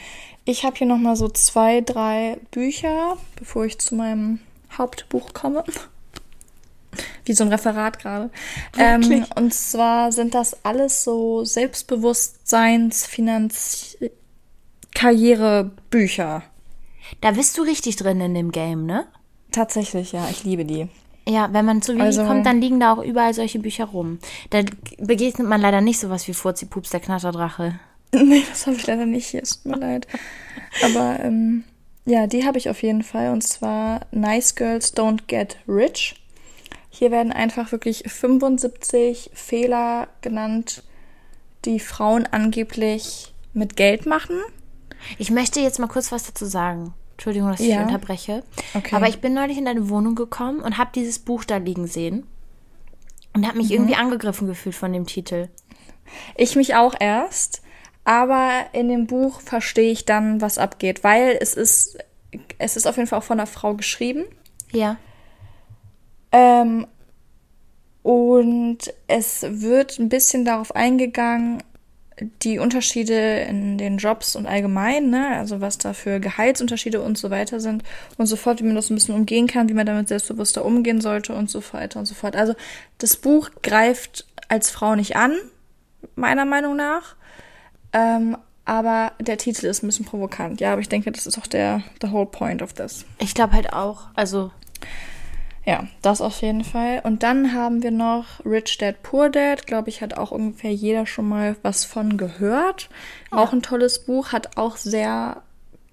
Ich 0.45 0.63
habe 0.63 0.77
hier 0.77 0.87
noch 0.87 0.97
mal 0.97 1.15
so 1.15 1.27
zwei, 1.27 1.81
drei 1.81 2.39
Bücher, 2.51 3.17
bevor 3.35 3.65
ich 3.65 3.79
zu 3.79 3.95
meinem 3.95 4.39
Hauptbuch 4.77 5.33
komme. 5.33 5.63
Wie 7.25 7.33
so 7.33 7.43
ein 7.43 7.49
Referat 7.49 7.99
gerade. 7.99 8.29
Ähm, 8.77 9.25
und 9.35 9.53
zwar 9.53 10.11
sind 10.11 10.33
das 10.33 10.63
alles 10.65 11.03
so 11.03 11.43
Selbstbewusstseins-, 11.45 13.05
Finanz-, 13.07 13.97
Karrierebücher. 14.93 16.43
Da 17.21 17.31
bist 17.31 17.57
du 17.57 17.61
richtig 17.63 17.95
drin 17.97 18.21
in 18.21 18.33
dem 18.33 18.51
Game, 18.51 18.85
ne? 18.85 19.05
Tatsächlich, 19.51 20.11
ja, 20.13 20.27
ich 20.29 20.43
liebe 20.43 20.65
die. 20.65 20.87
Ja, 21.27 21.51
wenn 21.53 21.65
man 21.65 21.81
zu 21.81 21.93
Wiki 21.93 22.01
Also- 22.03 22.25
kommt, 22.25 22.45
dann 22.45 22.59
liegen 22.61 22.79
da 22.79 22.93
auch 22.93 23.03
überall 23.03 23.33
solche 23.33 23.59
Bücher 23.59 23.85
rum. 23.85 24.19
Da 24.49 24.61
begegnet 24.97 25.47
man 25.47 25.61
leider 25.61 25.79
nicht 25.81 25.99
sowas 25.99 26.27
wie 26.27 26.33
Furzi 26.33 26.65
Pups, 26.65 26.89
der 26.89 26.99
Knatterdrache. 26.99 27.79
Nee, 28.15 28.43
das 28.47 28.67
habe 28.67 28.75
ich 28.75 28.85
leider 28.85 29.07
nicht 29.07 29.25
hier, 29.25 29.41
es 29.41 29.63
tut 29.63 29.71
mir 29.71 29.79
leid. 29.79 30.05
Aber 30.83 31.19
ähm, 31.21 31.63
ja, 32.05 32.27
die 32.27 32.45
habe 32.45 32.59
ich 32.59 32.69
auf 32.69 32.83
jeden 32.83 33.01
Fall. 33.01 33.31
Und 33.31 33.41
zwar 33.41 34.01
Nice 34.11 34.53
Girls 34.53 34.95
Don't 34.95 35.21
Get 35.25 35.57
Rich. 35.67 36.21
Hier 36.95 37.09
werden 37.09 37.31
einfach 37.31 37.71
wirklich 37.71 38.03
75 38.05 39.31
Fehler 39.33 40.07
genannt, 40.21 40.83
die 41.65 41.79
Frauen 41.79 42.27
angeblich 42.29 43.33
mit 43.53 43.75
Geld 43.75 44.05
machen. 44.05 44.39
Ich 45.17 45.31
möchte 45.31 45.59
jetzt 45.59 45.79
mal 45.79 45.87
kurz 45.87 46.11
was 46.11 46.23
dazu 46.25 46.45
sagen. 46.45 46.93
Entschuldigung, 47.13 47.49
dass 47.49 47.61
ich 47.61 47.69
Ja. 47.69 47.81
unterbreche. 47.81 48.43
Okay. 48.75 48.95
Aber 48.95 49.07
ich 49.07 49.21
bin 49.21 49.33
neulich 49.33 49.57
in 49.57 49.65
deine 49.65 49.89
Wohnung 49.89 50.13
gekommen 50.13 50.59
und 50.59 50.77
habe 50.77 50.91
dieses 50.93 51.17
Buch 51.17 51.43
da 51.45 51.57
liegen 51.57 51.87
sehen. 51.87 52.27
Und 53.33 53.47
habe 53.47 53.57
mich 53.57 53.69
Mhm. 53.69 53.73
irgendwie 53.73 53.95
angegriffen 53.95 54.45
gefühlt 54.47 54.75
von 54.75 54.93
dem 54.93 55.07
Titel. 55.07 55.49
Ich 56.37 56.55
mich 56.55 56.75
auch 56.75 56.93
erst, 56.99 57.63
aber 58.03 58.51
in 58.73 58.87
dem 58.87 59.07
Buch 59.07 59.41
verstehe 59.41 59.91
ich 59.91 60.05
dann, 60.05 60.41
was 60.41 60.59
abgeht, 60.59 61.03
weil 61.03 61.37
es 61.41 61.55
ist, 61.55 61.97
es 62.59 62.77
ist 62.77 62.85
auf 62.85 62.97
jeden 62.97 63.07
Fall 63.07 63.17
auch 63.17 63.23
von 63.23 63.39
einer 63.39 63.47
Frau 63.47 63.73
geschrieben. 63.73 64.25
Ja. 64.71 64.97
Ähm, 66.33 66.87
und 68.01 68.79
es 69.07 69.45
wird 69.47 69.97
ein 69.97 70.09
bisschen 70.09 70.43
darauf 70.43 70.75
eingegangen, 70.75 71.63
die 72.41 72.59
Unterschiede 72.59 73.39
in 73.41 73.77
den 73.77 73.97
Jobs 73.97 74.35
und 74.35 74.45
allgemein, 74.45 75.09
ne, 75.09 75.29
also 75.37 75.61
was 75.61 75.77
da 75.77 75.93
für 75.93 76.19
Gehaltsunterschiede 76.19 77.01
und 77.01 77.17
so 77.17 77.29
weiter 77.31 77.59
sind 77.59 77.83
und 78.17 78.27
so 78.27 78.35
fort, 78.35 78.59
wie 78.59 78.65
man 78.65 78.75
das 78.75 78.89
ein 78.89 78.95
bisschen 78.95 79.15
umgehen 79.15 79.47
kann, 79.47 79.69
wie 79.69 79.73
man 79.73 79.85
damit 79.85 80.09
selbstbewusster 80.09 80.63
umgehen 80.63 81.01
sollte 81.01 81.33
und 81.33 81.49
so 81.49 81.61
weiter 81.71 81.99
und 81.99 82.05
so 82.05 82.13
fort. 82.13 82.35
Also 82.35 82.53
das 82.97 83.15
Buch 83.15 83.49
greift 83.61 84.27
als 84.47 84.69
Frau 84.69 84.95
nicht 84.95 85.15
an, 85.15 85.35
meiner 86.15 86.45
Meinung 86.45 86.75
nach. 86.75 87.15
Ähm, 87.93 88.37
aber 88.65 89.13
der 89.19 89.37
Titel 89.37 89.65
ist 89.65 89.83
ein 89.83 89.87
bisschen 89.87 90.05
provokant. 90.05 90.61
Ja, 90.61 90.73
aber 90.73 90.81
ich 90.81 90.89
denke, 90.89 91.11
das 91.11 91.27
ist 91.27 91.37
auch 91.37 91.47
der 91.47 91.83
the 92.01 92.11
whole 92.11 92.25
point 92.25 92.61
of 92.61 92.73
this. 92.73 93.05
Ich 93.19 93.33
glaube 93.33 93.53
halt 93.53 93.73
auch. 93.73 94.07
Also, 94.15 94.51
Ja, 95.65 95.87
das 96.01 96.19
auf 96.19 96.41
jeden 96.41 96.65
Fall. 96.65 97.01
Und 97.03 97.23
dann 97.23 97.53
haben 97.53 97.83
wir 97.83 97.91
noch 97.91 98.45
Rich 98.45 98.77
Dad 98.79 99.01
Poor 99.01 99.29
Dad. 99.29 99.65
Glaube 99.65 99.89
ich, 99.89 100.01
hat 100.01 100.17
auch 100.17 100.31
ungefähr 100.31 100.73
jeder 100.73 101.05
schon 101.05 101.29
mal 101.29 101.55
was 101.61 101.85
von 101.85 102.17
gehört. 102.17 102.89
Auch 103.31 103.53
ein 103.53 103.61
tolles 103.61 103.99
Buch, 103.99 104.33
hat 104.33 104.57
auch 104.57 104.75
sehr 104.75 105.41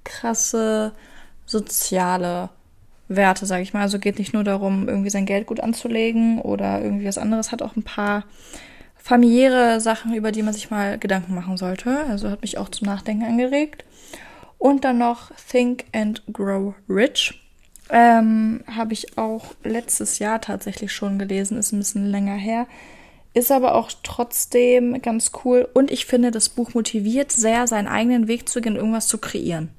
krasse 0.02 0.92
soziale 1.46 2.50
Werte, 3.06 3.46
sage 3.46 3.62
ich 3.62 3.72
mal. 3.72 3.82
Also 3.82 4.00
geht 4.00 4.18
nicht 4.18 4.32
nur 4.32 4.42
darum, 4.42 4.88
irgendwie 4.88 5.10
sein 5.10 5.26
Geld 5.26 5.46
gut 5.46 5.60
anzulegen 5.60 6.40
oder 6.40 6.82
irgendwie 6.82 7.06
was 7.06 7.18
anderes. 7.18 7.52
Hat 7.52 7.62
auch 7.62 7.76
ein 7.76 7.84
paar 7.84 8.24
familiäre 8.96 9.80
Sachen, 9.80 10.14
über 10.14 10.32
die 10.32 10.42
man 10.42 10.52
sich 10.52 10.70
mal 10.70 10.98
Gedanken 10.98 11.34
machen 11.34 11.56
sollte. 11.56 12.06
Also 12.08 12.28
hat 12.28 12.42
mich 12.42 12.58
auch 12.58 12.70
zum 12.70 12.86
Nachdenken 12.86 13.24
angeregt. 13.24 13.84
Und 14.58 14.84
dann 14.84 14.98
noch 14.98 15.30
Think 15.48 15.84
and 15.92 16.22
Grow 16.32 16.74
Rich. 16.88 17.39
Ähm, 17.90 18.62
Habe 18.68 18.92
ich 18.92 19.18
auch 19.18 19.46
letztes 19.64 20.18
Jahr 20.18 20.40
tatsächlich 20.40 20.92
schon 20.92 21.18
gelesen, 21.18 21.58
ist 21.58 21.72
ein 21.72 21.78
bisschen 21.80 22.06
länger 22.10 22.34
her. 22.36 22.66
Ist 23.34 23.52
aber 23.52 23.74
auch 23.74 23.90
trotzdem 24.02 25.00
ganz 25.02 25.32
cool. 25.44 25.68
Und 25.74 25.90
ich 25.90 26.06
finde, 26.06 26.30
das 26.30 26.48
Buch 26.48 26.74
motiviert 26.74 27.30
sehr, 27.32 27.66
seinen 27.66 27.88
eigenen 27.88 28.26
Weg 28.28 28.48
zu 28.48 28.60
gehen, 28.60 28.76
irgendwas 28.76 29.06
zu 29.08 29.18
kreieren. 29.18 29.70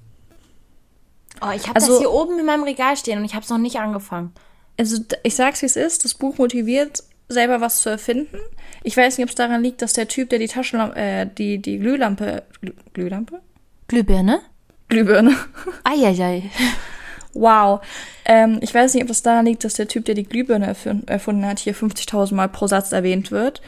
oh, 1.41 1.51
ich 1.55 1.63
habe 1.67 1.75
Also- 1.75 1.93
das 1.93 1.99
hier 1.99 2.11
oben 2.11 2.37
in 2.39 2.45
meinem 2.45 2.63
Regal 2.63 2.95
stehen 2.97 3.17
und 3.19 3.25
ich 3.25 3.33
habe 3.33 3.43
es 3.43 3.49
noch 3.49 3.57
nicht 3.57 3.77
angefangen. 3.77 4.31
Also 4.77 4.97
ich 5.23 5.35
sag's 5.35 5.61
wie 5.61 5.65
es 5.65 5.75
ist, 5.75 6.05
das 6.05 6.13
Buch 6.13 6.37
motiviert, 6.37 7.03
selber 7.29 7.61
was 7.61 7.81
zu 7.81 7.89
erfinden. 7.89 8.37
Ich 8.83 8.95
weiß 8.97 9.17
nicht, 9.17 9.25
ob 9.25 9.29
es 9.29 9.35
daran 9.35 9.61
liegt, 9.63 9.81
dass 9.81 9.93
der 9.93 10.07
Typ, 10.07 10.29
der 10.29 10.39
die 10.39 10.47
Taschenlampe, 10.47 10.95
äh, 10.97 11.25
die, 11.37 11.57
die 11.59 11.77
Glühlampe, 11.79 12.43
Glüh- 12.61 12.73
Glühlampe? 12.93 13.41
Glühbirne? 13.87 14.41
Glühbirne. 14.89 15.35
Eieiei. 15.83 16.43
Wow. 17.33 17.81
Ähm, 18.25 18.59
ich 18.61 18.73
weiß 18.73 18.93
nicht, 18.93 19.03
ob 19.03 19.09
es 19.09 19.21
daran 19.23 19.45
liegt, 19.45 19.63
dass 19.63 19.75
der 19.75 19.87
Typ, 19.87 20.05
der 20.05 20.15
die 20.15 20.23
Glühbirne 20.25 20.73
erfun- 20.73 21.07
erfunden 21.07 21.45
hat, 21.45 21.59
hier 21.59 21.73
50.000 21.75 22.33
Mal 22.35 22.49
pro 22.49 22.67
Satz 22.67 22.91
erwähnt 22.91 23.31
wird. 23.31 23.61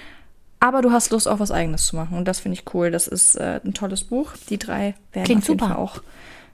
aber 0.59 0.81
du 0.81 0.91
hast 0.91 1.11
Lust, 1.11 1.27
auch 1.27 1.39
was 1.39 1.51
Eigenes 1.51 1.87
zu 1.87 1.95
machen. 1.97 2.17
Und 2.17 2.25
das 2.27 2.39
finde 2.39 2.57
ich 2.57 2.73
cool. 2.73 2.89
Das 2.91 3.07
ist 3.07 3.35
äh, 3.35 3.59
ein 3.65 3.73
tolles 3.73 4.03
Buch. 4.05 4.31
Die 4.49 4.57
drei 4.57 4.95
werden 5.11 5.25
Klingt 5.25 5.43
auf 5.43 5.49
jeden 5.49 5.59
super. 5.59 5.73
Fall 5.73 5.77
auch 5.77 6.01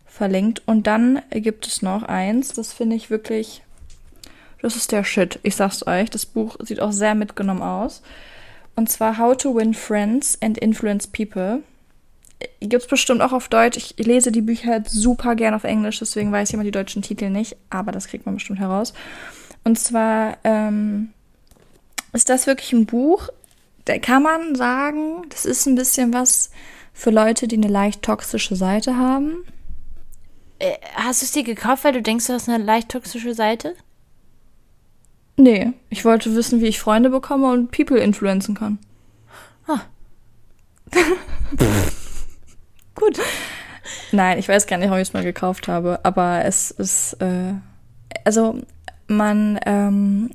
verlinkt. 0.07 0.63
Und 0.65 0.87
dann 0.87 1.21
gibt 1.31 1.67
es 1.67 1.81
noch 1.83 2.01
eins, 2.03 2.53
das 2.53 2.73
finde 2.73 2.95
ich 2.95 3.09
wirklich, 3.11 3.61
das 4.61 4.75
ist 4.75 4.91
der 4.91 5.03
Shit. 5.03 5.39
Ich 5.43 5.55
sag's 5.55 5.85
euch, 5.85 6.09
das 6.09 6.25
Buch 6.25 6.57
sieht 6.61 6.81
auch 6.81 6.91
sehr 6.91 7.13
mitgenommen 7.15 7.61
aus. 7.61 8.01
Und 8.75 8.89
zwar 8.89 9.17
How 9.19 9.37
to 9.37 9.55
Win 9.55 9.73
Friends 9.75 10.37
and 10.41 10.57
Influence 10.57 11.05
People. 11.07 11.61
Gibt's 12.61 12.87
bestimmt 12.87 13.21
auch 13.21 13.33
auf 13.33 13.49
Deutsch. 13.49 13.77
Ich 13.77 14.05
lese 14.05 14.31
die 14.31 14.41
Bücher 14.41 14.71
halt 14.71 14.89
super 14.89 15.35
gern 15.35 15.53
auf 15.53 15.63
Englisch, 15.65 15.99
deswegen 15.99 16.31
weiß 16.31 16.49
ich 16.49 16.53
immer 16.53 16.63
die 16.63 16.71
deutschen 16.71 17.01
Titel 17.01 17.29
nicht, 17.29 17.57
aber 17.69 17.91
das 17.91 18.07
kriegt 18.07 18.25
man 18.25 18.35
bestimmt 18.35 18.59
heraus. 18.59 18.93
Und 19.63 19.77
zwar 19.77 20.37
ähm, 20.43 21.09
ist 22.13 22.29
das 22.29 22.47
wirklich 22.47 22.71
ein 22.73 22.85
Buch, 22.85 23.29
da 23.85 23.97
kann 23.97 24.23
man 24.23 24.55
sagen, 24.55 25.23
das 25.29 25.45
ist 25.45 25.65
ein 25.65 25.75
bisschen 25.75 26.13
was 26.13 26.51
für 26.93 27.11
Leute, 27.11 27.47
die 27.47 27.57
eine 27.57 27.67
leicht 27.67 28.03
toxische 28.03 28.55
Seite 28.55 28.97
haben. 28.97 29.43
Äh, 30.59 30.75
hast 30.95 31.21
du 31.21 31.25
es 31.25 31.31
dir 31.31 31.43
gekauft, 31.43 31.83
weil 31.83 31.93
du 31.93 32.01
denkst, 32.01 32.27
du 32.27 32.33
hast 32.33 32.49
eine 32.49 32.63
leicht 32.63 32.89
toxische 32.89 33.33
Seite? 33.33 33.75
Nee, 35.37 35.71
ich 35.89 36.03
wollte 36.05 36.35
wissen, 36.35 36.61
wie 36.61 36.67
ich 36.67 36.79
Freunde 36.79 37.09
bekomme 37.09 37.51
und 37.51 37.71
People 37.71 37.97
influenzen 37.97 38.55
kann. 38.55 38.77
Ah. 39.67 39.81
Gut. 42.99 43.19
Nein, 44.11 44.37
ich 44.37 44.49
weiß 44.49 44.67
gar 44.67 44.77
nicht, 44.77 44.89
ob 44.89 44.95
ich 44.95 45.03
es 45.03 45.13
mal 45.13 45.23
gekauft 45.23 45.67
habe, 45.67 45.99
aber 46.03 46.43
es 46.45 46.71
ist, 46.71 47.13
äh, 47.21 47.53
also 48.25 48.59
man 49.07 49.59
ähm, 49.65 50.31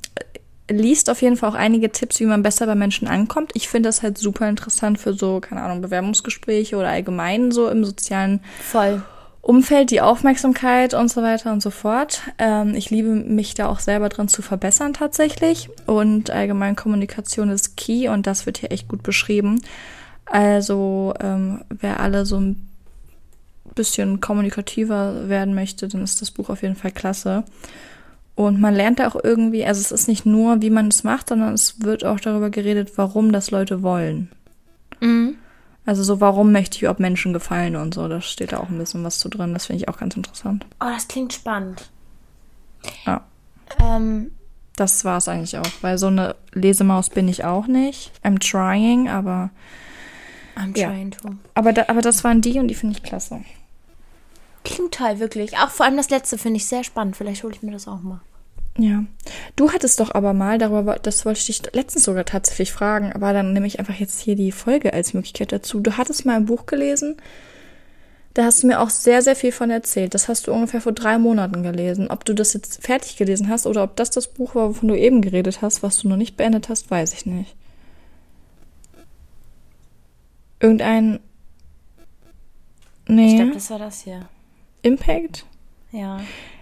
liest 0.69 1.09
auf 1.09 1.21
jeden 1.21 1.37
Fall 1.37 1.49
auch 1.49 1.55
einige 1.55 1.91
Tipps, 1.91 2.19
wie 2.19 2.25
man 2.25 2.43
besser 2.43 2.65
bei 2.65 2.75
Menschen 2.75 3.07
ankommt. 3.07 3.51
Ich 3.53 3.69
finde 3.69 3.89
das 3.89 4.01
halt 4.01 4.17
super 4.17 4.49
interessant 4.49 4.99
für 4.99 5.13
so, 5.13 5.39
keine 5.39 5.61
Ahnung, 5.61 5.81
Bewerbungsgespräche 5.81 6.75
oder 6.75 6.89
allgemein 6.89 7.51
so 7.51 7.69
im 7.69 7.85
sozialen 7.85 8.41
Voll. 8.61 9.03
Umfeld, 9.41 9.91
die 9.91 10.01
Aufmerksamkeit 10.01 10.95
und 10.95 11.09
so 11.09 11.21
weiter 11.21 11.53
und 11.53 11.61
so 11.61 11.69
fort. 11.69 12.21
Ähm, 12.39 12.73
ich 12.73 12.89
liebe 12.89 13.09
mich 13.09 13.53
da 13.53 13.67
auch 13.67 13.79
selber 13.79 14.09
dran 14.09 14.27
zu 14.27 14.41
verbessern 14.41 14.93
tatsächlich. 14.93 15.69
Und 15.85 16.31
allgemein 16.31 16.75
Kommunikation 16.75 17.51
ist 17.51 17.77
key 17.77 18.09
und 18.09 18.25
das 18.25 18.47
wird 18.47 18.57
hier 18.57 18.71
echt 18.71 18.87
gut 18.87 19.03
beschrieben. 19.03 19.61
Also 20.25 21.13
ähm, 21.19 21.63
wer 21.69 21.99
alle 21.99 22.25
so 22.25 22.39
ein 22.39 22.67
bisschen 23.75 24.21
kommunikativer 24.21 25.27
werden 25.29 25.53
möchte, 25.53 25.87
dann 25.87 26.03
ist 26.03 26.21
das 26.21 26.31
Buch 26.31 26.49
auf 26.49 26.61
jeden 26.61 26.75
Fall 26.75 26.91
klasse. 26.91 27.43
Und 28.35 28.59
man 28.59 28.73
lernt 28.73 28.99
da 28.99 29.07
auch 29.07 29.15
irgendwie, 29.21 29.65
also 29.65 29.79
es 29.79 29.91
ist 29.91 30.07
nicht 30.07 30.25
nur, 30.25 30.61
wie 30.61 30.69
man 30.69 30.87
es 30.87 31.03
macht, 31.03 31.29
sondern 31.29 31.53
es 31.53 31.81
wird 31.81 32.03
auch 32.03 32.19
darüber 32.19 32.49
geredet, 32.49 32.93
warum 32.97 33.31
das 33.31 33.51
Leute 33.51 33.81
wollen. 33.81 34.29
Mhm. 34.99 35.35
Also 35.85 36.03
so, 36.03 36.19
warum 36.19 36.51
möchte 36.51 36.75
ich 36.75 36.81
überhaupt 36.81 36.99
Menschen 36.99 37.31
gefallen 37.31 37.75
und 37.75 37.93
so. 37.93 38.07
Da 38.07 38.19
steht 38.19 38.51
da 38.51 38.57
auch 38.57 38.69
ein 38.69 38.77
bisschen 38.77 39.03
was 39.03 39.19
zu 39.19 39.29
drin. 39.29 39.53
Das 39.53 39.67
finde 39.67 39.83
ich 39.83 39.89
auch 39.89 39.97
ganz 39.97 40.15
interessant. 40.17 40.65
Oh, 40.81 40.87
das 40.93 41.07
klingt 41.07 41.31
spannend. 41.31 41.89
Ja. 43.05 43.21
Ähm, 43.79 44.31
Das 44.75 45.05
war 45.05 45.17
es 45.17 45.27
eigentlich 45.27 45.57
auch. 45.57 45.67
Weil 45.81 45.97
so 45.97 46.07
eine 46.07 46.35
Lesemaus 46.53 47.09
bin 47.09 47.27
ich 47.27 47.45
auch 47.45 47.67
nicht. 47.67 48.11
I'm 48.23 48.39
trying, 48.39 49.07
aber. 49.09 49.51
I'm 50.55 50.77
Ja. 50.77 50.89
trying 50.89 51.11
to. 51.11 51.29
Aber, 51.53 51.73
da, 51.73 51.85
aber 51.87 52.01
das 52.01 52.23
waren 52.23 52.41
die 52.41 52.59
und 52.59 52.67
die 52.67 52.75
finde 52.75 52.95
ich 52.97 53.03
klasse. 53.03 53.41
Klingt 54.63 54.93
toll, 54.95 55.19
wirklich. 55.19 55.57
Auch 55.57 55.69
vor 55.69 55.85
allem 55.85 55.97
das 55.97 56.09
letzte 56.09 56.37
finde 56.37 56.57
ich 56.57 56.65
sehr 56.65 56.83
spannend. 56.83 57.15
Vielleicht 57.15 57.43
hole 57.43 57.53
ich 57.53 57.61
mir 57.61 57.71
das 57.71 57.87
auch 57.87 58.01
mal. 58.01 58.21
Ja. 58.77 59.05
Du 59.55 59.71
hattest 59.71 59.99
doch 59.99 60.13
aber 60.13 60.33
mal, 60.33 60.57
darüber, 60.57 60.95
das 60.95 61.25
wollte 61.25 61.39
ich 61.39 61.45
dich 61.45 61.73
letztens 61.73 62.03
sogar 62.03 62.25
tatsächlich 62.25 62.73
fragen, 62.73 63.13
aber 63.13 63.31
dann 63.31 63.53
nehme 63.53 63.67
ich 63.67 63.79
einfach 63.79 63.95
jetzt 63.95 64.19
hier 64.19 64.35
die 64.35 64.51
Folge 64.51 64.91
als 64.93 65.13
Möglichkeit 65.13 65.51
dazu. 65.53 65.79
Du 65.79 65.95
hattest 65.97 66.25
mal 66.25 66.35
ein 66.35 66.45
Buch 66.45 66.65
gelesen, 66.65 67.15
da 68.33 68.43
hast 68.43 68.63
du 68.63 68.67
mir 68.67 68.81
auch 68.81 68.89
sehr, 68.89 69.21
sehr 69.21 69.37
viel 69.37 69.53
von 69.53 69.69
erzählt. 69.69 70.13
Das 70.13 70.27
hast 70.27 70.47
du 70.47 70.51
ungefähr 70.51 70.81
vor 70.81 70.91
drei 70.91 71.17
Monaten 71.17 71.63
gelesen. 71.63 72.09
Ob 72.09 72.25
du 72.25 72.33
das 72.33 72.51
jetzt 72.51 72.83
fertig 72.83 73.15
gelesen 73.15 73.47
hast 73.47 73.65
oder 73.65 73.81
ob 73.81 73.95
das 73.95 74.09
das 74.09 74.27
Buch 74.27 74.55
war, 74.55 74.67
wovon 74.69 74.89
du 74.89 74.97
eben 74.97 75.21
geredet 75.21 75.61
hast, 75.61 75.81
was 75.83 75.99
du 75.99 76.09
noch 76.09 76.17
nicht 76.17 76.35
beendet 76.35 76.67
hast, 76.67 76.91
weiß 76.91 77.13
ich 77.13 77.25
nicht. 77.25 77.55
Irgendein. 80.65 81.19
Nee. 83.07 83.27
Ich 83.27 83.35
glaube, 83.35 83.51
das 83.51 83.69
war 83.69 83.77
das 83.77 84.01
hier. 84.01 84.27
Impact? 84.81 85.45
Ja. 85.91 86.19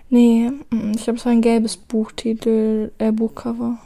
Nee, 0.10 0.52
mm, 0.72 0.92
ich 0.94 1.04
glaube, 1.06 1.20
es 1.20 1.26
war 1.26 1.32
ein 1.32 1.42
gelbes 1.42 1.78
Buchtitel, 1.78 2.92
äh, 2.98 3.14
Buchcover. 3.14 3.78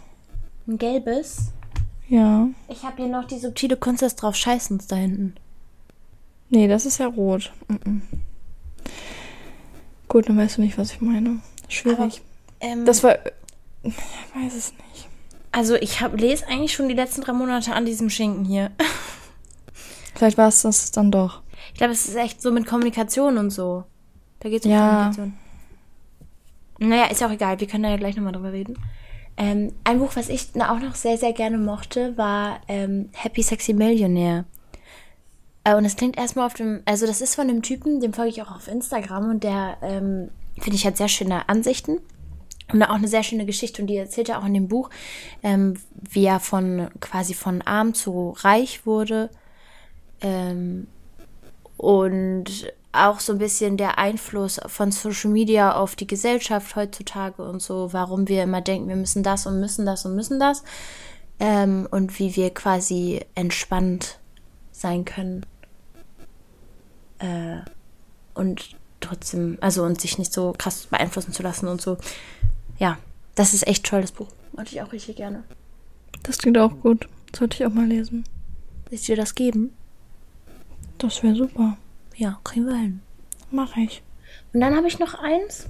Ein 0.67 0.79
gelbes. 0.79 1.51
Ja. 2.09 2.47
Ich 2.67 2.81
habe 2.81 2.95
hier 2.97 3.09
noch 3.09 3.25
die 3.25 3.37
subtile 3.37 3.77
Kunst 3.77 4.01
des 4.01 4.15
drauf 4.15 4.35
Scheißens 4.35 4.87
da 4.87 4.95
hinten. 4.95 5.35
Nee, 6.49 6.67
das 6.67 6.87
ist 6.87 6.97
ja 6.97 7.05
rot. 7.05 7.53
Mm-mm. 7.69 8.01
Gut, 10.07 10.29
dann 10.29 10.37
weißt 10.37 10.57
du 10.57 10.61
nicht, 10.61 10.79
was 10.79 10.93
ich 10.93 11.01
meine. 11.01 11.41
Schwierig. 11.69 12.23
Ähm, 12.59 12.85
das 12.85 13.03
war. 13.03 13.19
Ich 13.83 13.93
weiß 14.33 14.55
es 14.55 14.71
nicht. 14.71 15.07
also 15.51 15.75
ich 15.75 16.01
hab, 16.01 16.19
lese 16.19 16.47
eigentlich 16.47 16.73
schon 16.73 16.89
die 16.89 16.95
letzten 16.95 17.21
drei 17.21 17.33
Monate 17.33 17.73
an 17.73 17.85
diesem 17.85 18.09
Schinken 18.09 18.45
hier. 18.45 18.71
Vielleicht 20.17 20.37
war 20.37 20.47
es 20.47 20.63
das 20.63 20.91
dann 20.91 21.11
doch. 21.11 21.41
Ich 21.73 21.77
glaube, 21.77 21.93
es 21.93 22.07
ist 22.07 22.15
echt 22.15 22.41
so 22.41 22.51
mit 22.51 22.65
Kommunikation 22.65 23.37
und 23.37 23.51
so. 23.51 23.83
Da 24.39 24.49
geht 24.49 24.61
es 24.61 24.65
um 24.65 24.71
Ja. 24.71 24.87
Kommunikation. 24.89 25.33
Naja, 26.79 27.05
ist 27.05 27.21
ja 27.21 27.27
auch 27.27 27.31
egal. 27.31 27.59
Wir 27.59 27.67
können 27.67 27.83
da 27.83 27.89
ja 27.89 27.97
gleich 27.97 28.15
nochmal 28.15 28.33
drüber 28.33 28.51
reden. 28.51 28.77
Ähm, 29.37 29.73
ein 29.83 29.99
Buch, 29.99 30.15
was 30.15 30.29
ich 30.29 30.49
auch 30.59 30.79
noch 30.79 30.95
sehr, 30.95 31.17
sehr 31.17 31.33
gerne 31.33 31.57
mochte, 31.59 32.17
war 32.17 32.61
ähm, 32.67 33.09
Happy 33.13 33.43
Sexy 33.43 33.73
Millionaire. 33.73 34.45
Äh, 35.63 35.75
und 35.75 35.85
es 35.85 35.95
klingt 35.95 36.17
erstmal 36.17 36.47
auf 36.47 36.55
dem, 36.55 36.81
also 36.85 37.05
das 37.05 37.21
ist 37.21 37.35
von 37.35 37.49
einem 37.49 37.61
Typen, 37.61 37.99
dem 37.99 38.13
folge 38.13 38.31
ich 38.31 38.41
auch 38.41 38.51
auf 38.51 38.67
Instagram 38.67 39.29
und 39.29 39.43
der, 39.43 39.77
ähm, 39.81 40.29
finde 40.57 40.75
ich, 40.75 40.85
hat 40.87 40.97
sehr 40.97 41.09
schöne 41.09 41.47
Ansichten. 41.49 41.99
Und 42.73 42.83
auch 42.83 42.95
eine 42.95 43.07
sehr 43.07 43.23
schöne 43.23 43.45
Geschichte 43.45 43.81
und 43.81 43.87
die 43.87 43.95
erzählt 43.95 44.29
er 44.29 44.39
auch 44.39 44.45
in 44.45 44.53
dem 44.53 44.67
Buch, 44.67 44.89
ähm, 45.41 45.75
wie 45.93 46.25
er 46.25 46.39
von 46.39 46.89
quasi 46.99 47.33
von 47.33 47.61
arm 47.61 47.93
zu 47.93 48.35
reich 48.39 48.85
wurde. 48.85 49.29
Ähm, 50.21 50.87
und 51.77 52.73
auch 52.91 53.19
so 53.19 53.33
ein 53.33 53.39
bisschen 53.39 53.77
der 53.77 53.97
Einfluss 53.97 54.59
von 54.65 54.91
Social 54.91 55.29
Media 55.29 55.75
auf 55.75 55.95
die 55.95 56.07
Gesellschaft 56.07 56.75
heutzutage 56.75 57.47
und 57.47 57.61
so, 57.61 57.93
warum 57.93 58.27
wir 58.27 58.43
immer 58.43 58.61
denken, 58.61 58.89
wir 58.89 58.95
müssen 58.95 59.23
das 59.23 59.45
und 59.45 59.59
müssen 59.59 59.85
das 59.85 60.05
und 60.05 60.15
müssen 60.15 60.39
das. 60.39 60.63
Ähm, 61.39 61.87
und 61.91 62.17
wie 62.17 62.35
wir 62.35 62.51
quasi 62.51 63.21
entspannt 63.35 64.17
sein 64.71 65.05
können. 65.05 65.45
Äh, 67.19 67.57
und 68.33 68.75
trotzdem, 68.99 69.57
also 69.61 69.83
und 69.83 70.01
sich 70.01 70.17
nicht 70.17 70.33
so 70.33 70.53
krass 70.57 70.87
beeinflussen 70.87 71.33
zu 71.33 71.43
lassen 71.43 71.67
und 71.67 71.81
so. 71.81 71.97
Ja, 72.79 72.97
das 73.35 73.53
ist 73.53 73.67
echt 73.67 73.85
toll, 73.85 74.01
das 74.01 74.11
Buch. 74.11 74.27
Wollte 74.53 74.71
ich 74.71 74.81
auch 74.81 74.91
richtig 74.91 75.17
gerne. 75.17 75.43
Das 76.23 76.39
klingt 76.39 76.57
auch 76.57 76.79
gut. 76.81 77.07
Sollte 77.35 77.57
ich 77.57 77.65
auch 77.65 77.73
mal 77.73 77.85
lesen. 77.85 78.23
Soll 78.85 78.93
ich 78.95 79.05
dir 79.05 79.15
das 79.15 79.35
geben? 79.35 79.76
Das 80.97 81.23
wäre 81.23 81.35
super. 81.35 81.77
Ja, 82.15 82.39
kriegen 82.43 82.65
wir 82.65 82.75
hin. 82.75 83.01
Mache 83.51 83.81
ich. 83.81 84.01
Und 84.53 84.61
dann 84.61 84.75
habe 84.75 84.87
ich 84.87 84.99
noch 84.99 85.13
eins. 85.13 85.67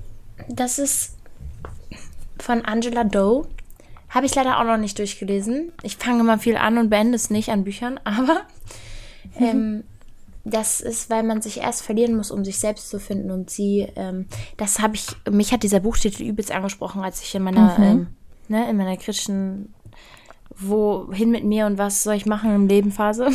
Das 0.50 0.80
ist 0.80 1.18
von 2.40 2.64
Angela 2.66 3.04
Doe. 3.04 3.48
Habe 4.10 4.26
ich 4.26 4.36
leider 4.36 4.60
auch 4.60 4.64
noch 4.64 4.78
nicht 4.78 4.98
durchgelesen. 5.00 5.74
Ich 5.84 5.98
fange 5.98 6.24
mal 6.24 6.40
viel 6.40 6.56
an 6.56 6.78
und 6.78 6.90
beende 6.90 7.16
es 7.16 7.30
nicht 7.30 7.50
an 7.50 7.66
Büchern, 7.66 8.00
aber 8.04 8.44
ähm, 9.38 9.84
das 10.46 10.80
ist, 10.80 11.10
weil 11.10 11.24
man 11.24 11.42
sich 11.42 11.58
erst 11.58 11.82
verlieren 11.84 12.16
muss, 12.16 12.32
um 12.32 12.46
sich 12.46 12.58
selbst 12.60 12.90
zu 12.90 13.00
finden. 13.00 13.32
Und 13.32 13.50
sie, 13.50 13.88
ähm, 13.96 14.28
das 14.56 14.80
habe 14.80 14.96
ich, 14.96 15.08
mich 15.30 15.52
hat 15.52 15.64
dieser 15.64 15.82
Buchtitel 15.82 16.24
übelst 16.24 16.52
angesprochen, 16.52 17.02
als 17.02 17.22
ich 17.22 17.36
in 17.36 17.44
meiner, 17.44 17.78
ähm, 17.80 18.08
ne, 18.48 18.70
in 18.70 18.78
meiner 18.78 18.96
kritischen 18.96 19.74
Wohin 20.60 21.30
mit 21.30 21.44
mir 21.44 21.66
und 21.68 21.78
was 21.78 22.04
soll 22.04 22.16
ich 22.16 22.26
machen 22.26 22.56
im 22.56 22.68
Leben 22.68 22.92
Phase. 22.92 23.30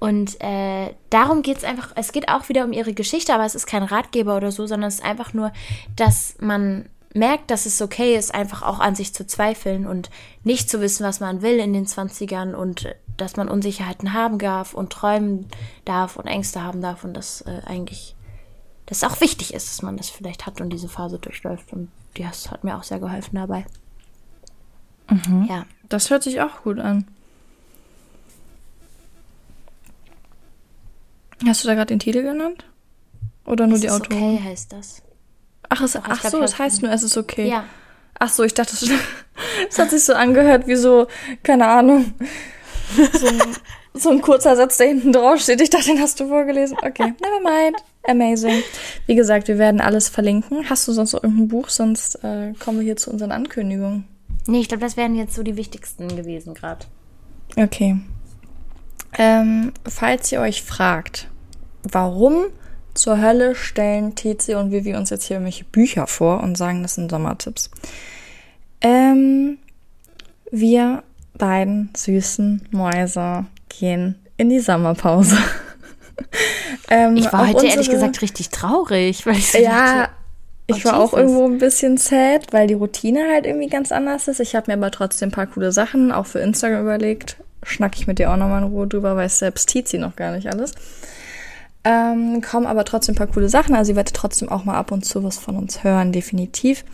Und 0.00 0.40
äh, 0.40 0.94
darum 1.10 1.42
geht 1.42 1.58
es 1.58 1.64
einfach, 1.64 1.92
es 1.94 2.12
geht 2.12 2.28
auch 2.28 2.48
wieder 2.48 2.64
um 2.64 2.72
ihre 2.72 2.92
Geschichte, 2.92 3.32
aber 3.34 3.44
es 3.44 3.54
ist 3.54 3.66
kein 3.66 3.82
Ratgeber 3.82 4.36
oder 4.36 4.52
so, 4.52 4.66
sondern 4.66 4.88
es 4.88 4.96
ist 4.96 5.04
einfach 5.04 5.32
nur, 5.32 5.52
dass 5.96 6.36
man 6.40 6.88
merkt, 7.14 7.50
dass 7.50 7.64
es 7.64 7.80
okay 7.80 8.16
ist, 8.16 8.34
einfach 8.34 8.62
auch 8.62 8.80
an 8.80 8.94
sich 8.94 9.14
zu 9.14 9.26
zweifeln 9.26 9.86
und 9.86 10.10
nicht 10.42 10.68
zu 10.68 10.80
wissen, 10.80 11.06
was 11.06 11.20
man 11.20 11.42
will 11.42 11.58
in 11.58 11.72
den 11.72 11.86
20ern 11.86 12.54
und 12.54 12.84
äh, 12.84 12.94
dass 13.16 13.36
man 13.36 13.48
Unsicherheiten 13.48 14.12
haben 14.12 14.38
darf 14.38 14.74
und 14.74 14.92
träumen 14.92 15.46
darf 15.84 16.16
und 16.16 16.26
Ängste 16.26 16.62
haben 16.62 16.80
darf 16.80 17.04
und 17.04 17.14
dass 17.14 17.42
äh, 17.42 17.60
eigentlich 17.64 18.16
das 18.86 19.04
auch 19.04 19.20
wichtig 19.20 19.54
ist, 19.54 19.68
dass 19.68 19.82
man 19.82 19.96
das 19.96 20.10
vielleicht 20.10 20.46
hat 20.46 20.60
und 20.60 20.70
diese 20.70 20.88
Phase 20.88 21.18
durchläuft. 21.18 21.72
Und 21.72 21.90
das 22.14 22.50
hat 22.50 22.64
mir 22.64 22.76
auch 22.76 22.82
sehr 22.82 22.98
geholfen 22.98 23.36
dabei. 23.36 23.64
Ja. 25.48 25.64
Das 25.88 26.10
hört 26.10 26.22
sich 26.22 26.40
auch 26.40 26.62
gut 26.62 26.78
an. 26.78 27.06
Hast 31.46 31.64
du 31.64 31.68
da 31.68 31.74
gerade 31.74 31.86
den 31.88 31.98
Titel 31.98 32.22
genannt? 32.22 32.64
Oder 33.46 33.66
nur 33.66 33.76
Es 33.76 33.80
die 33.82 33.86
ist 33.88 33.92
Autorin? 33.92 34.36
okay, 34.36 34.40
heißt 34.44 34.72
das. 34.72 35.02
Ach, 35.68 35.80
es, 35.82 35.96
ach 35.96 36.20
glaub, 36.20 36.32
so, 36.32 36.42
es 36.42 36.58
heißt 36.58 36.82
nur, 36.82 36.92
es 36.92 37.02
ist 37.02 37.16
okay. 37.16 37.48
Ja. 37.48 37.64
Ach 38.18 38.28
so, 38.28 38.42
ich 38.44 38.54
dachte, 38.54 38.74
es 39.68 39.78
hat 39.78 39.90
sich 39.90 40.04
so 40.04 40.14
angehört 40.14 40.66
wie 40.66 40.76
so, 40.76 41.06
keine 41.42 41.66
Ahnung, 41.66 42.14
so 43.12 43.26
ein, 43.26 43.42
so 43.94 44.10
ein 44.10 44.20
kurzer 44.22 44.56
Satz, 44.56 44.76
der 44.76 44.88
hinten 44.88 45.12
drauf 45.12 45.40
steht. 45.40 45.60
Ich 45.60 45.70
dachte, 45.70 45.86
den 45.86 46.00
hast 46.00 46.20
du 46.20 46.28
vorgelesen. 46.28 46.76
Okay, 46.80 47.12
never 47.20 47.40
mind. 47.42 47.76
Amazing. 48.06 48.62
Wie 49.06 49.14
gesagt, 49.14 49.48
wir 49.48 49.58
werden 49.58 49.80
alles 49.80 50.08
verlinken. 50.10 50.68
Hast 50.68 50.86
du 50.86 50.92
sonst 50.92 51.12
noch 51.14 51.22
irgendein 51.24 51.48
Buch? 51.48 51.70
Sonst 51.70 52.16
äh, 52.22 52.52
kommen 52.58 52.78
wir 52.78 52.84
hier 52.84 52.96
zu 52.96 53.10
unseren 53.10 53.32
Ankündigungen. 53.32 54.04
Nee, 54.46 54.60
ich 54.60 54.68
glaube, 54.68 54.82
das 54.82 54.96
wären 54.96 55.14
jetzt 55.14 55.34
so 55.34 55.42
die 55.42 55.56
wichtigsten 55.56 56.08
gewesen 56.14 56.54
gerade. 56.54 56.84
Okay. 57.56 57.96
Ähm, 59.18 59.72
falls 59.88 60.30
ihr 60.32 60.40
euch 60.40 60.62
fragt, 60.62 61.28
warum 61.82 62.46
zur 62.94 63.20
Hölle 63.20 63.54
stellen 63.54 64.14
Tizi 64.14 64.54
und 64.54 64.70
Vivi 64.70 64.94
uns 64.94 65.10
jetzt 65.10 65.24
hier 65.24 65.36
irgendwelche 65.36 65.64
Bücher 65.64 66.06
vor 66.06 66.40
und 66.42 66.56
sagen, 66.56 66.82
das 66.82 66.94
sind 66.94 67.10
Sommertipps. 67.10 67.70
Ähm, 68.80 69.58
wir 70.50 71.02
beiden 71.36 71.90
süßen 71.96 72.68
Mäuse 72.70 73.46
gehen 73.68 74.16
in 74.36 74.50
die 74.50 74.60
Sommerpause. 74.60 75.36
ähm, 76.88 77.16
ich 77.16 77.32
war 77.32 77.40
heute 77.40 77.54
unsere, 77.56 77.72
ehrlich 77.72 77.90
gesagt 77.90 78.22
richtig 78.22 78.50
traurig, 78.50 79.26
weil 79.26 79.36
ich 79.36 79.50
so 79.50 79.58
ja, 79.58 79.70
dachte, 79.70 80.10
oh, 80.12 80.74
ich 80.76 80.84
war 80.84 80.92
Jesus. 80.94 81.12
auch 81.12 81.18
irgendwo 81.18 81.44
ein 81.46 81.58
bisschen 81.58 81.96
sad, 81.96 82.52
weil 82.52 82.68
die 82.68 82.74
Routine 82.74 83.26
halt 83.32 83.46
irgendwie 83.46 83.68
ganz 83.68 83.90
anders 83.90 84.28
ist. 84.28 84.40
Ich 84.40 84.54
habe 84.54 84.70
mir 84.70 84.76
aber 84.76 84.90
trotzdem 84.90 85.28
ein 85.28 85.32
paar 85.32 85.46
coole 85.46 85.72
Sachen 85.72 86.12
auch 86.12 86.26
für 86.26 86.38
Instagram 86.38 86.82
überlegt. 86.82 87.36
Schnack 87.64 87.96
ich 87.96 88.06
mit 88.06 88.18
dir 88.18 88.30
auch 88.30 88.36
nochmal 88.36 88.62
in 88.62 88.68
Ruhe 88.68 88.86
drüber, 88.86 89.16
weiß 89.16 89.40
selbst 89.40 89.68
Tizi 89.68 89.98
noch 89.98 90.16
gar 90.16 90.32
nicht 90.32 90.48
alles. 90.52 90.72
Ähm, 91.84 92.40
kommen 92.40 92.66
aber 92.66 92.84
trotzdem 92.84 93.14
ein 93.14 93.18
paar 93.18 93.26
coole 93.26 93.48
Sachen. 93.48 93.74
Also 93.74 93.92
ihr 93.92 93.96
werdet 93.96 94.14
trotzdem 94.14 94.48
auch 94.48 94.64
mal 94.64 94.76
ab 94.76 94.90
und 94.90 95.04
zu 95.04 95.22
was 95.22 95.38
von 95.38 95.56
uns 95.56 95.84
hören, 95.84 96.12
definitiv. 96.12 96.84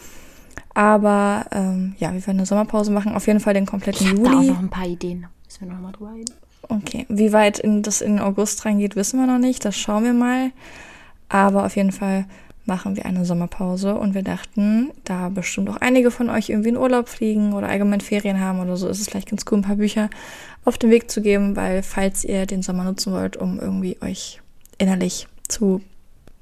Aber 0.75 1.47
ähm, 1.53 1.95
ja, 1.99 2.13
wir 2.13 2.27
werden 2.27 2.39
eine 2.39 2.47
Sommerpause 2.47 2.91
machen. 2.91 3.15
Auf 3.15 3.27
jeden 3.27 3.41
Fall 3.41 3.55
den 3.55 3.67
kompletten 3.67 4.07
ich 4.07 4.13
Juli. 4.13 4.25
Da 4.25 4.39
auch 4.39 4.43
noch 4.43 4.59
ein 4.59 4.71
paar 4.71 4.87
Ideen. 4.87 5.27
Müssen 5.45 5.69
wir 5.69 5.75
noch 5.75 5.81
mal 5.81 5.93
drüber 5.93 6.13
reden. 6.15 6.35
Okay. 6.69 7.07
Wie 7.09 7.33
weit 7.33 7.59
in 7.59 7.83
das 7.83 8.01
in 8.01 8.21
August 8.21 8.65
reingeht, 8.65 8.97
wissen 8.97 9.19
wir 9.19 9.27
noch 9.27 9.39
nicht. 9.39 9.65
Das 9.65 9.77
schauen 9.77 10.05
wir 10.05 10.13
mal. 10.13 10.51
Aber 11.29 11.65
auf 11.65 11.77
jeden 11.77 11.93
Fall 11.93 12.27
machen 12.67 12.97
wir 12.97 13.07
eine 13.07 13.25
Sommerpause 13.25 13.95
und 13.95 14.15
wir 14.15 14.23
dachten, 14.23 14.91
da 15.05 15.29
bestimmt 15.29 15.69
auch 15.71 15.79
einige 15.79 16.11
von 16.11 16.31
euch 16.31 16.51
irgendwie 16.51 16.69
in 16.71 16.77
Urlaub 16.77 17.09
fliegen 17.09 17.53
oder 17.53 17.69
allgemein 17.69 18.01
Ferien 18.01 18.41
haben 18.41 18.61
oder 18.61 18.77
so, 18.77 18.89
ist 18.89 19.01
es 19.01 19.09
vielleicht 19.09 19.31
ganz 19.31 19.45
cool, 19.51 19.59
ein 19.59 19.63
paar 19.63 19.77
Bücher 19.77 20.11
auf 20.65 20.79
den 20.79 20.91
Weg 20.91 21.11
zu 21.11 21.23
geben, 21.23 21.57
weil 21.57 21.83
falls 21.83 22.25
ihr 22.25 22.47
den 22.47 22.63
Sommer 22.63 22.85
nutzen 22.85 23.13
wollt, 23.13 23.37
um 23.37 23.59
irgendwie 23.59 23.97
euch 24.03 24.41
innerlich 24.79 25.27
zu 25.49 25.81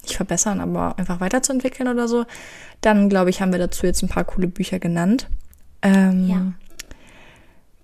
nicht 0.03 0.17
verbessern, 0.17 0.61
aber 0.61 0.99
einfach 0.99 1.21
weiterzuentwickeln 1.21 1.89
oder 1.89 2.09
so, 2.09 2.25
dann 2.81 3.09
glaube 3.09 3.31
ich, 3.31 3.41
haben 3.41 3.53
wir 3.53 3.59
dazu 3.59 3.87
jetzt 3.87 4.03
ein 4.03 4.09
paar 4.09 4.25
coole 4.25 4.49
Bücher 4.49 4.79
genannt. 4.79 5.29
Ähm, 5.83 6.29
ja. 6.29 6.53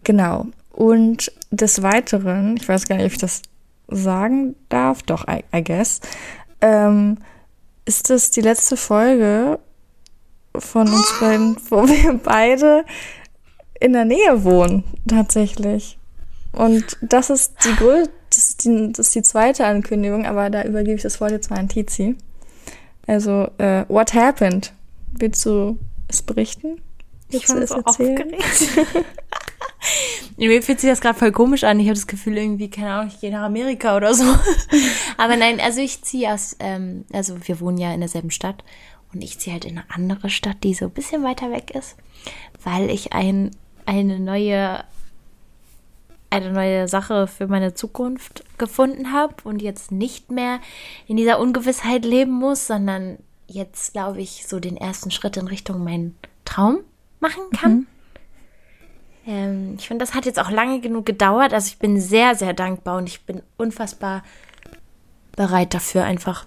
Genau. 0.04 0.46
Und 0.70 1.32
des 1.50 1.82
Weiteren, 1.82 2.56
ich 2.56 2.68
weiß 2.68 2.86
gar 2.86 2.96
nicht, 2.96 3.06
ob 3.06 3.12
ich 3.12 3.18
das 3.18 3.42
sagen 3.88 4.56
darf, 4.68 5.02
doch, 5.02 5.26
I, 5.28 5.44
I 5.54 5.62
guess, 5.62 6.00
ähm, 6.60 7.18
ist 7.84 8.10
das 8.10 8.30
die 8.30 8.40
letzte 8.40 8.76
Folge 8.76 9.58
von 10.56 10.88
uns 10.88 11.14
beiden, 11.20 11.56
wo 11.68 11.86
wir 11.88 12.18
beide 12.22 12.84
in 13.80 13.92
der 13.92 14.04
Nähe 14.04 14.44
wohnen, 14.44 14.84
tatsächlich. 15.08 15.98
Und 16.52 16.96
das 17.02 17.30
ist 17.30 17.54
die 17.64 17.74
größte, 17.76 18.12
das 18.30 18.48
ist 18.48 18.64
die, 18.64 18.92
das 18.92 19.06
ist 19.08 19.14
die 19.14 19.22
zweite 19.22 19.66
Ankündigung, 19.66 20.26
aber 20.26 20.50
da 20.50 20.62
übergebe 20.62 20.96
ich 20.96 21.02
das 21.02 21.20
Wort 21.20 21.32
jetzt 21.32 21.50
mal 21.50 21.58
an 21.58 21.68
Tizi. 21.68 22.16
Also, 23.06 23.48
uh, 23.60 23.84
what 23.88 24.14
happened? 24.14 24.72
Willst 25.12 25.44
du 25.44 25.78
es 26.08 26.22
berichten? 26.22 26.80
Willst 27.28 27.48
ich 27.48 27.54
bin 27.54 27.66
so 27.66 27.74
erzählen? 27.74 28.34
aufgeregt. 28.34 29.04
Mir 30.36 30.62
fühlt 30.62 30.80
sich 30.80 30.90
das 30.90 31.00
gerade 31.00 31.18
voll 31.18 31.32
komisch 31.32 31.64
an. 31.64 31.78
Ich 31.78 31.86
habe 31.86 31.94
das 31.94 32.06
Gefühl, 32.06 32.36
irgendwie, 32.36 32.70
keine 32.70 32.92
Ahnung, 32.92 33.12
ich 33.12 33.20
gehe 33.20 33.30
nach 33.30 33.42
Amerika 33.42 33.96
oder 33.96 34.14
so. 34.14 34.24
Aber 35.16 35.36
nein, 35.36 35.60
also 35.60 35.80
ich 35.80 36.02
ziehe 36.02 36.32
aus, 36.32 36.56
ähm, 36.58 37.04
also 37.12 37.36
wir 37.46 37.60
wohnen 37.60 37.78
ja 37.78 37.92
in 37.92 38.00
derselben 38.00 38.30
Stadt 38.30 38.64
und 39.12 39.22
ich 39.22 39.38
ziehe 39.38 39.52
halt 39.52 39.64
in 39.64 39.78
eine 39.78 39.90
andere 39.90 40.30
Stadt, 40.30 40.58
die 40.64 40.74
so 40.74 40.86
ein 40.86 40.90
bisschen 40.90 41.22
weiter 41.22 41.50
weg 41.50 41.70
ist, 41.70 41.96
weil 42.62 42.90
ich 42.90 43.12
ein, 43.12 43.50
eine 43.86 44.18
neue 44.18 44.84
eine 46.30 46.50
neue 46.50 46.88
Sache 46.88 47.28
für 47.28 47.46
meine 47.46 47.74
Zukunft 47.74 48.42
gefunden 48.58 49.12
habe 49.12 49.36
und 49.44 49.62
jetzt 49.62 49.92
nicht 49.92 50.32
mehr 50.32 50.58
in 51.06 51.16
dieser 51.16 51.38
Ungewissheit 51.38 52.04
leben 52.04 52.32
muss, 52.32 52.66
sondern 52.66 53.18
jetzt, 53.46 53.92
glaube 53.92 54.20
ich, 54.20 54.44
so 54.46 54.58
den 54.58 54.76
ersten 54.76 55.12
Schritt 55.12 55.36
in 55.36 55.46
Richtung 55.46 55.84
meinen 55.84 56.16
Traum 56.44 56.80
machen 57.20 57.42
kann. 57.56 57.72
Mhm. 57.72 57.86
Ähm, 59.26 59.76
ich 59.78 59.88
finde, 59.88 60.04
das 60.04 60.14
hat 60.14 60.26
jetzt 60.26 60.38
auch 60.38 60.50
lange 60.50 60.80
genug 60.80 61.06
gedauert. 61.06 61.52
Also 61.52 61.68
ich 61.68 61.78
bin 61.78 62.00
sehr, 62.00 62.34
sehr 62.34 62.52
dankbar 62.52 62.98
und 62.98 63.08
ich 63.08 63.24
bin 63.24 63.42
unfassbar 63.56 64.22
bereit 65.36 65.74
dafür 65.74 66.04
einfach. 66.04 66.46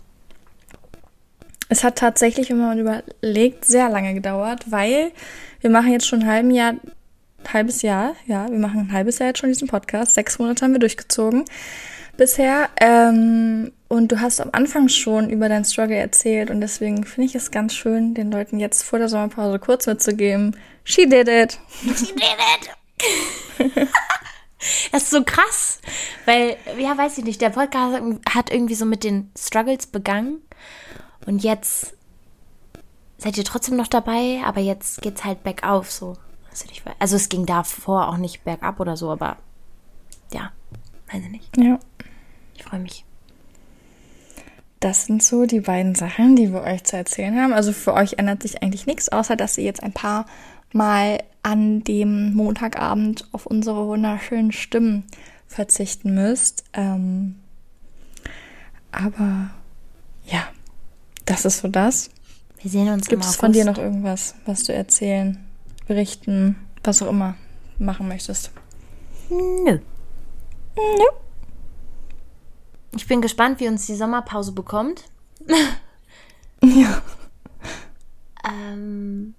Es 1.69 1.83
hat 1.83 1.97
tatsächlich, 1.97 2.49
wenn 2.49 2.59
man 2.59 2.79
überlegt, 2.79 3.65
sehr 3.65 3.89
lange 3.89 4.13
gedauert, 4.13 4.71
weil 4.71 5.11
wir 5.59 5.69
machen 5.69 5.91
jetzt 5.91 6.07
schon 6.07 6.21
ein 6.21 6.27
halben 6.27 6.51
Jahr, 6.51 6.75
halbes 7.51 7.81
Jahr, 7.81 8.13
ja, 8.25 8.49
wir 8.49 8.59
machen 8.59 8.81
ein 8.81 8.93
halbes 8.93 9.19
Jahr 9.19 9.29
jetzt 9.29 9.39
schon 9.39 9.49
diesen 9.49 9.67
Podcast. 9.67 10.13
Sechs 10.13 10.39
Monate 10.39 10.63
haben 10.63 10.73
wir 10.73 10.79
durchgezogen 10.79 11.43
bisher. 12.15 12.69
Ähm, 12.81 13.71
und 13.87 14.11
du 14.11 14.19
hast 14.19 14.41
am 14.41 14.49
Anfang 14.51 14.89
schon 14.89 15.29
über 15.29 15.47
deinen 15.47 15.63
Struggle 15.63 15.95
erzählt 15.95 16.49
und 16.49 16.59
deswegen 16.59 17.05
finde 17.05 17.27
ich 17.27 17.35
es 17.35 17.51
ganz 17.51 17.73
schön, 17.73 18.13
den 18.13 18.31
Leuten 18.31 18.59
jetzt 18.59 18.83
vor 18.83 18.99
der 18.99 19.07
Sommerpause 19.07 19.59
kurz 19.59 19.87
mitzugeben. 19.87 20.57
She 20.87 21.05
did 21.05 21.27
it. 21.27 21.59
She 21.81 22.13
did 22.13 22.37
it. 22.55 22.69
das 24.93 25.03
ist 25.03 25.09
so 25.09 25.21
krass, 25.21 25.79
weil, 26.23 26.55
ja, 26.79 26.97
weiß 26.97 27.17
ich 27.17 27.25
nicht, 27.25 27.41
der 27.41 27.49
Podcast 27.49 28.01
hat 28.29 28.49
irgendwie 28.51 28.73
so 28.73 28.85
mit 28.85 29.03
den 29.03 29.29
Struggles 29.37 29.87
begangen 29.87 30.41
und 31.25 31.43
jetzt 31.43 31.93
seid 33.17 33.37
ihr 33.37 33.43
trotzdem 33.43 33.75
noch 33.75 33.89
dabei, 33.89 34.41
aber 34.45 34.61
jetzt 34.61 35.01
geht's 35.01 35.25
halt 35.25 35.43
bergauf 35.43 35.91
so. 35.91 36.15
Also 36.99 37.17
es 37.17 37.27
ging 37.27 37.45
davor 37.45 38.07
auch 38.07 38.17
nicht 38.17 38.45
bergab 38.45 38.79
oder 38.79 38.95
so, 38.95 39.11
aber 39.11 39.35
ja, 40.31 40.53
weiß 41.11 41.21
ich 41.21 41.29
nicht. 41.29 41.57
Ja. 41.57 41.79
Ich 42.55 42.63
freue 42.63 42.79
mich. 42.79 43.03
Das 44.79 45.05
sind 45.05 45.21
so 45.21 45.45
die 45.45 45.59
beiden 45.59 45.95
Sachen, 45.95 46.37
die 46.37 46.53
wir 46.53 46.61
euch 46.61 46.85
zu 46.85 46.95
erzählen 46.95 47.37
haben. 47.37 47.51
Also 47.51 47.73
für 47.73 47.93
euch 47.93 48.13
ändert 48.19 48.41
sich 48.41 48.63
eigentlich 48.63 48.85
nichts, 48.85 49.09
außer 49.09 49.35
dass 49.35 49.57
ihr 49.57 49.65
jetzt 49.65 49.83
ein 49.83 49.91
paar 49.93 50.25
Mal 50.73 51.23
an 51.43 51.83
dem 51.83 52.33
Montagabend 52.33 53.27
auf 53.31 53.45
unsere 53.45 53.87
wunderschönen 53.87 54.51
Stimmen 54.51 55.05
verzichten 55.47 56.13
müsst. 56.13 56.65
Ähm, 56.73 57.35
aber 58.91 59.51
ja, 60.25 60.47
das 61.25 61.45
ist 61.45 61.59
so 61.59 61.67
das. 61.67 62.09
Wir 62.61 62.71
sehen 62.71 62.89
uns 62.89 63.07
Gibt 63.07 63.23
es 63.23 63.35
von 63.35 63.51
dir 63.51 63.65
noch 63.65 63.77
irgendwas, 63.77 64.35
was 64.45 64.63
du 64.63 64.73
erzählen, 64.73 65.37
berichten, 65.87 66.55
was 66.83 67.01
auch 67.01 67.09
immer 67.09 67.35
machen 67.77 68.07
möchtest? 68.07 68.51
Nö. 69.29 69.79
Nö. 70.75 71.05
Ich 72.95 73.07
bin 73.07 73.21
gespannt, 73.21 73.59
wie 73.59 73.67
uns 73.67 73.85
die 73.85 73.95
Sommerpause 73.95 74.53
bekommt. 74.53 75.03
ja. 76.63 77.01
Ähm, 78.43 79.35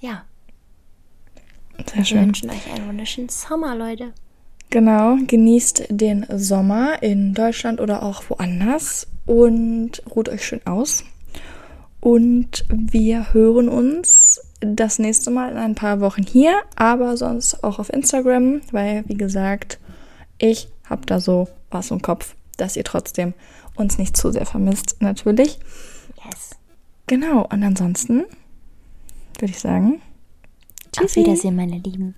ja. 0.00 0.24
Sehr 1.92 2.04
schön. 2.04 2.18
Wir 2.18 2.26
wünschen 2.26 2.50
euch 2.50 2.72
einen 2.72 2.88
wunderschönen 2.88 3.28
Sommer, 3.28 3.74
Leute. 3.74 4.12
Genau, 4.70 5.16
genießt 5.26 5.84
den 5.90 6.26
Sommer 6.36 7.02
in 7.02 7.34
Deutschland 7.34 7.80
oder 7.80 8.02
auch 8.02 8.24
woanders 8.28 9.06
und 9.26 10.02
ruht 10.14 10.28
euch 10.28 10.44
schön 10.44 10.66
aus. 10.66 11.04
Und 12.00 12.64
wir 12.68 13.32
hören 13.32 13.68
uns 13.68 14.40
das 14.60 14.98
nächste 14.98 15.30
Mal 15.30 15.50
in 15.52 15.58
ein 15.58 15.74
paar 15.74 16.00
Wochen 16.00 16.22
hier, 16.22 16.54
aber 16.76 17.16
sonst 17.16 17.62
auch 17.62 17.78
auf 17.78 17.92
Instagram, 17.92 18.60
weil, 18.72 19.04
wie 19.06 19.16
gesagt, 19.16 19.78
ich 20.38 20.68
habe 20.84 21.06
da 21.06 21.20
so 21.20 21.48
was 21.70 21.90
im 21.90 22.02
Kopf, 22.02 22.34
dass 22.56 22.76
ihr 22.76 22.84
trotzdem 22.84 23.34
uns 23.74 23.98
nicht 23.98 24.16
zu 24.16 24.32
sehr 24.32 24.46
vermisst, 24.46 24.96
natürlich. 25.00 25.58
Yes. 26.24 26.50
Genau, 27.06 27.46
und 27.46 27.62
ansonsten 27.62 28.24
würde 29.40 29.52
ich 29.52 29.60
sagen, 29.60 30.00
Tschüssi. 30.92 31.20
Auf 31.20 31.26
Wiedersehen, 31.26 31.56
meine 31.56 31.78
Lieben. 31.78 32.14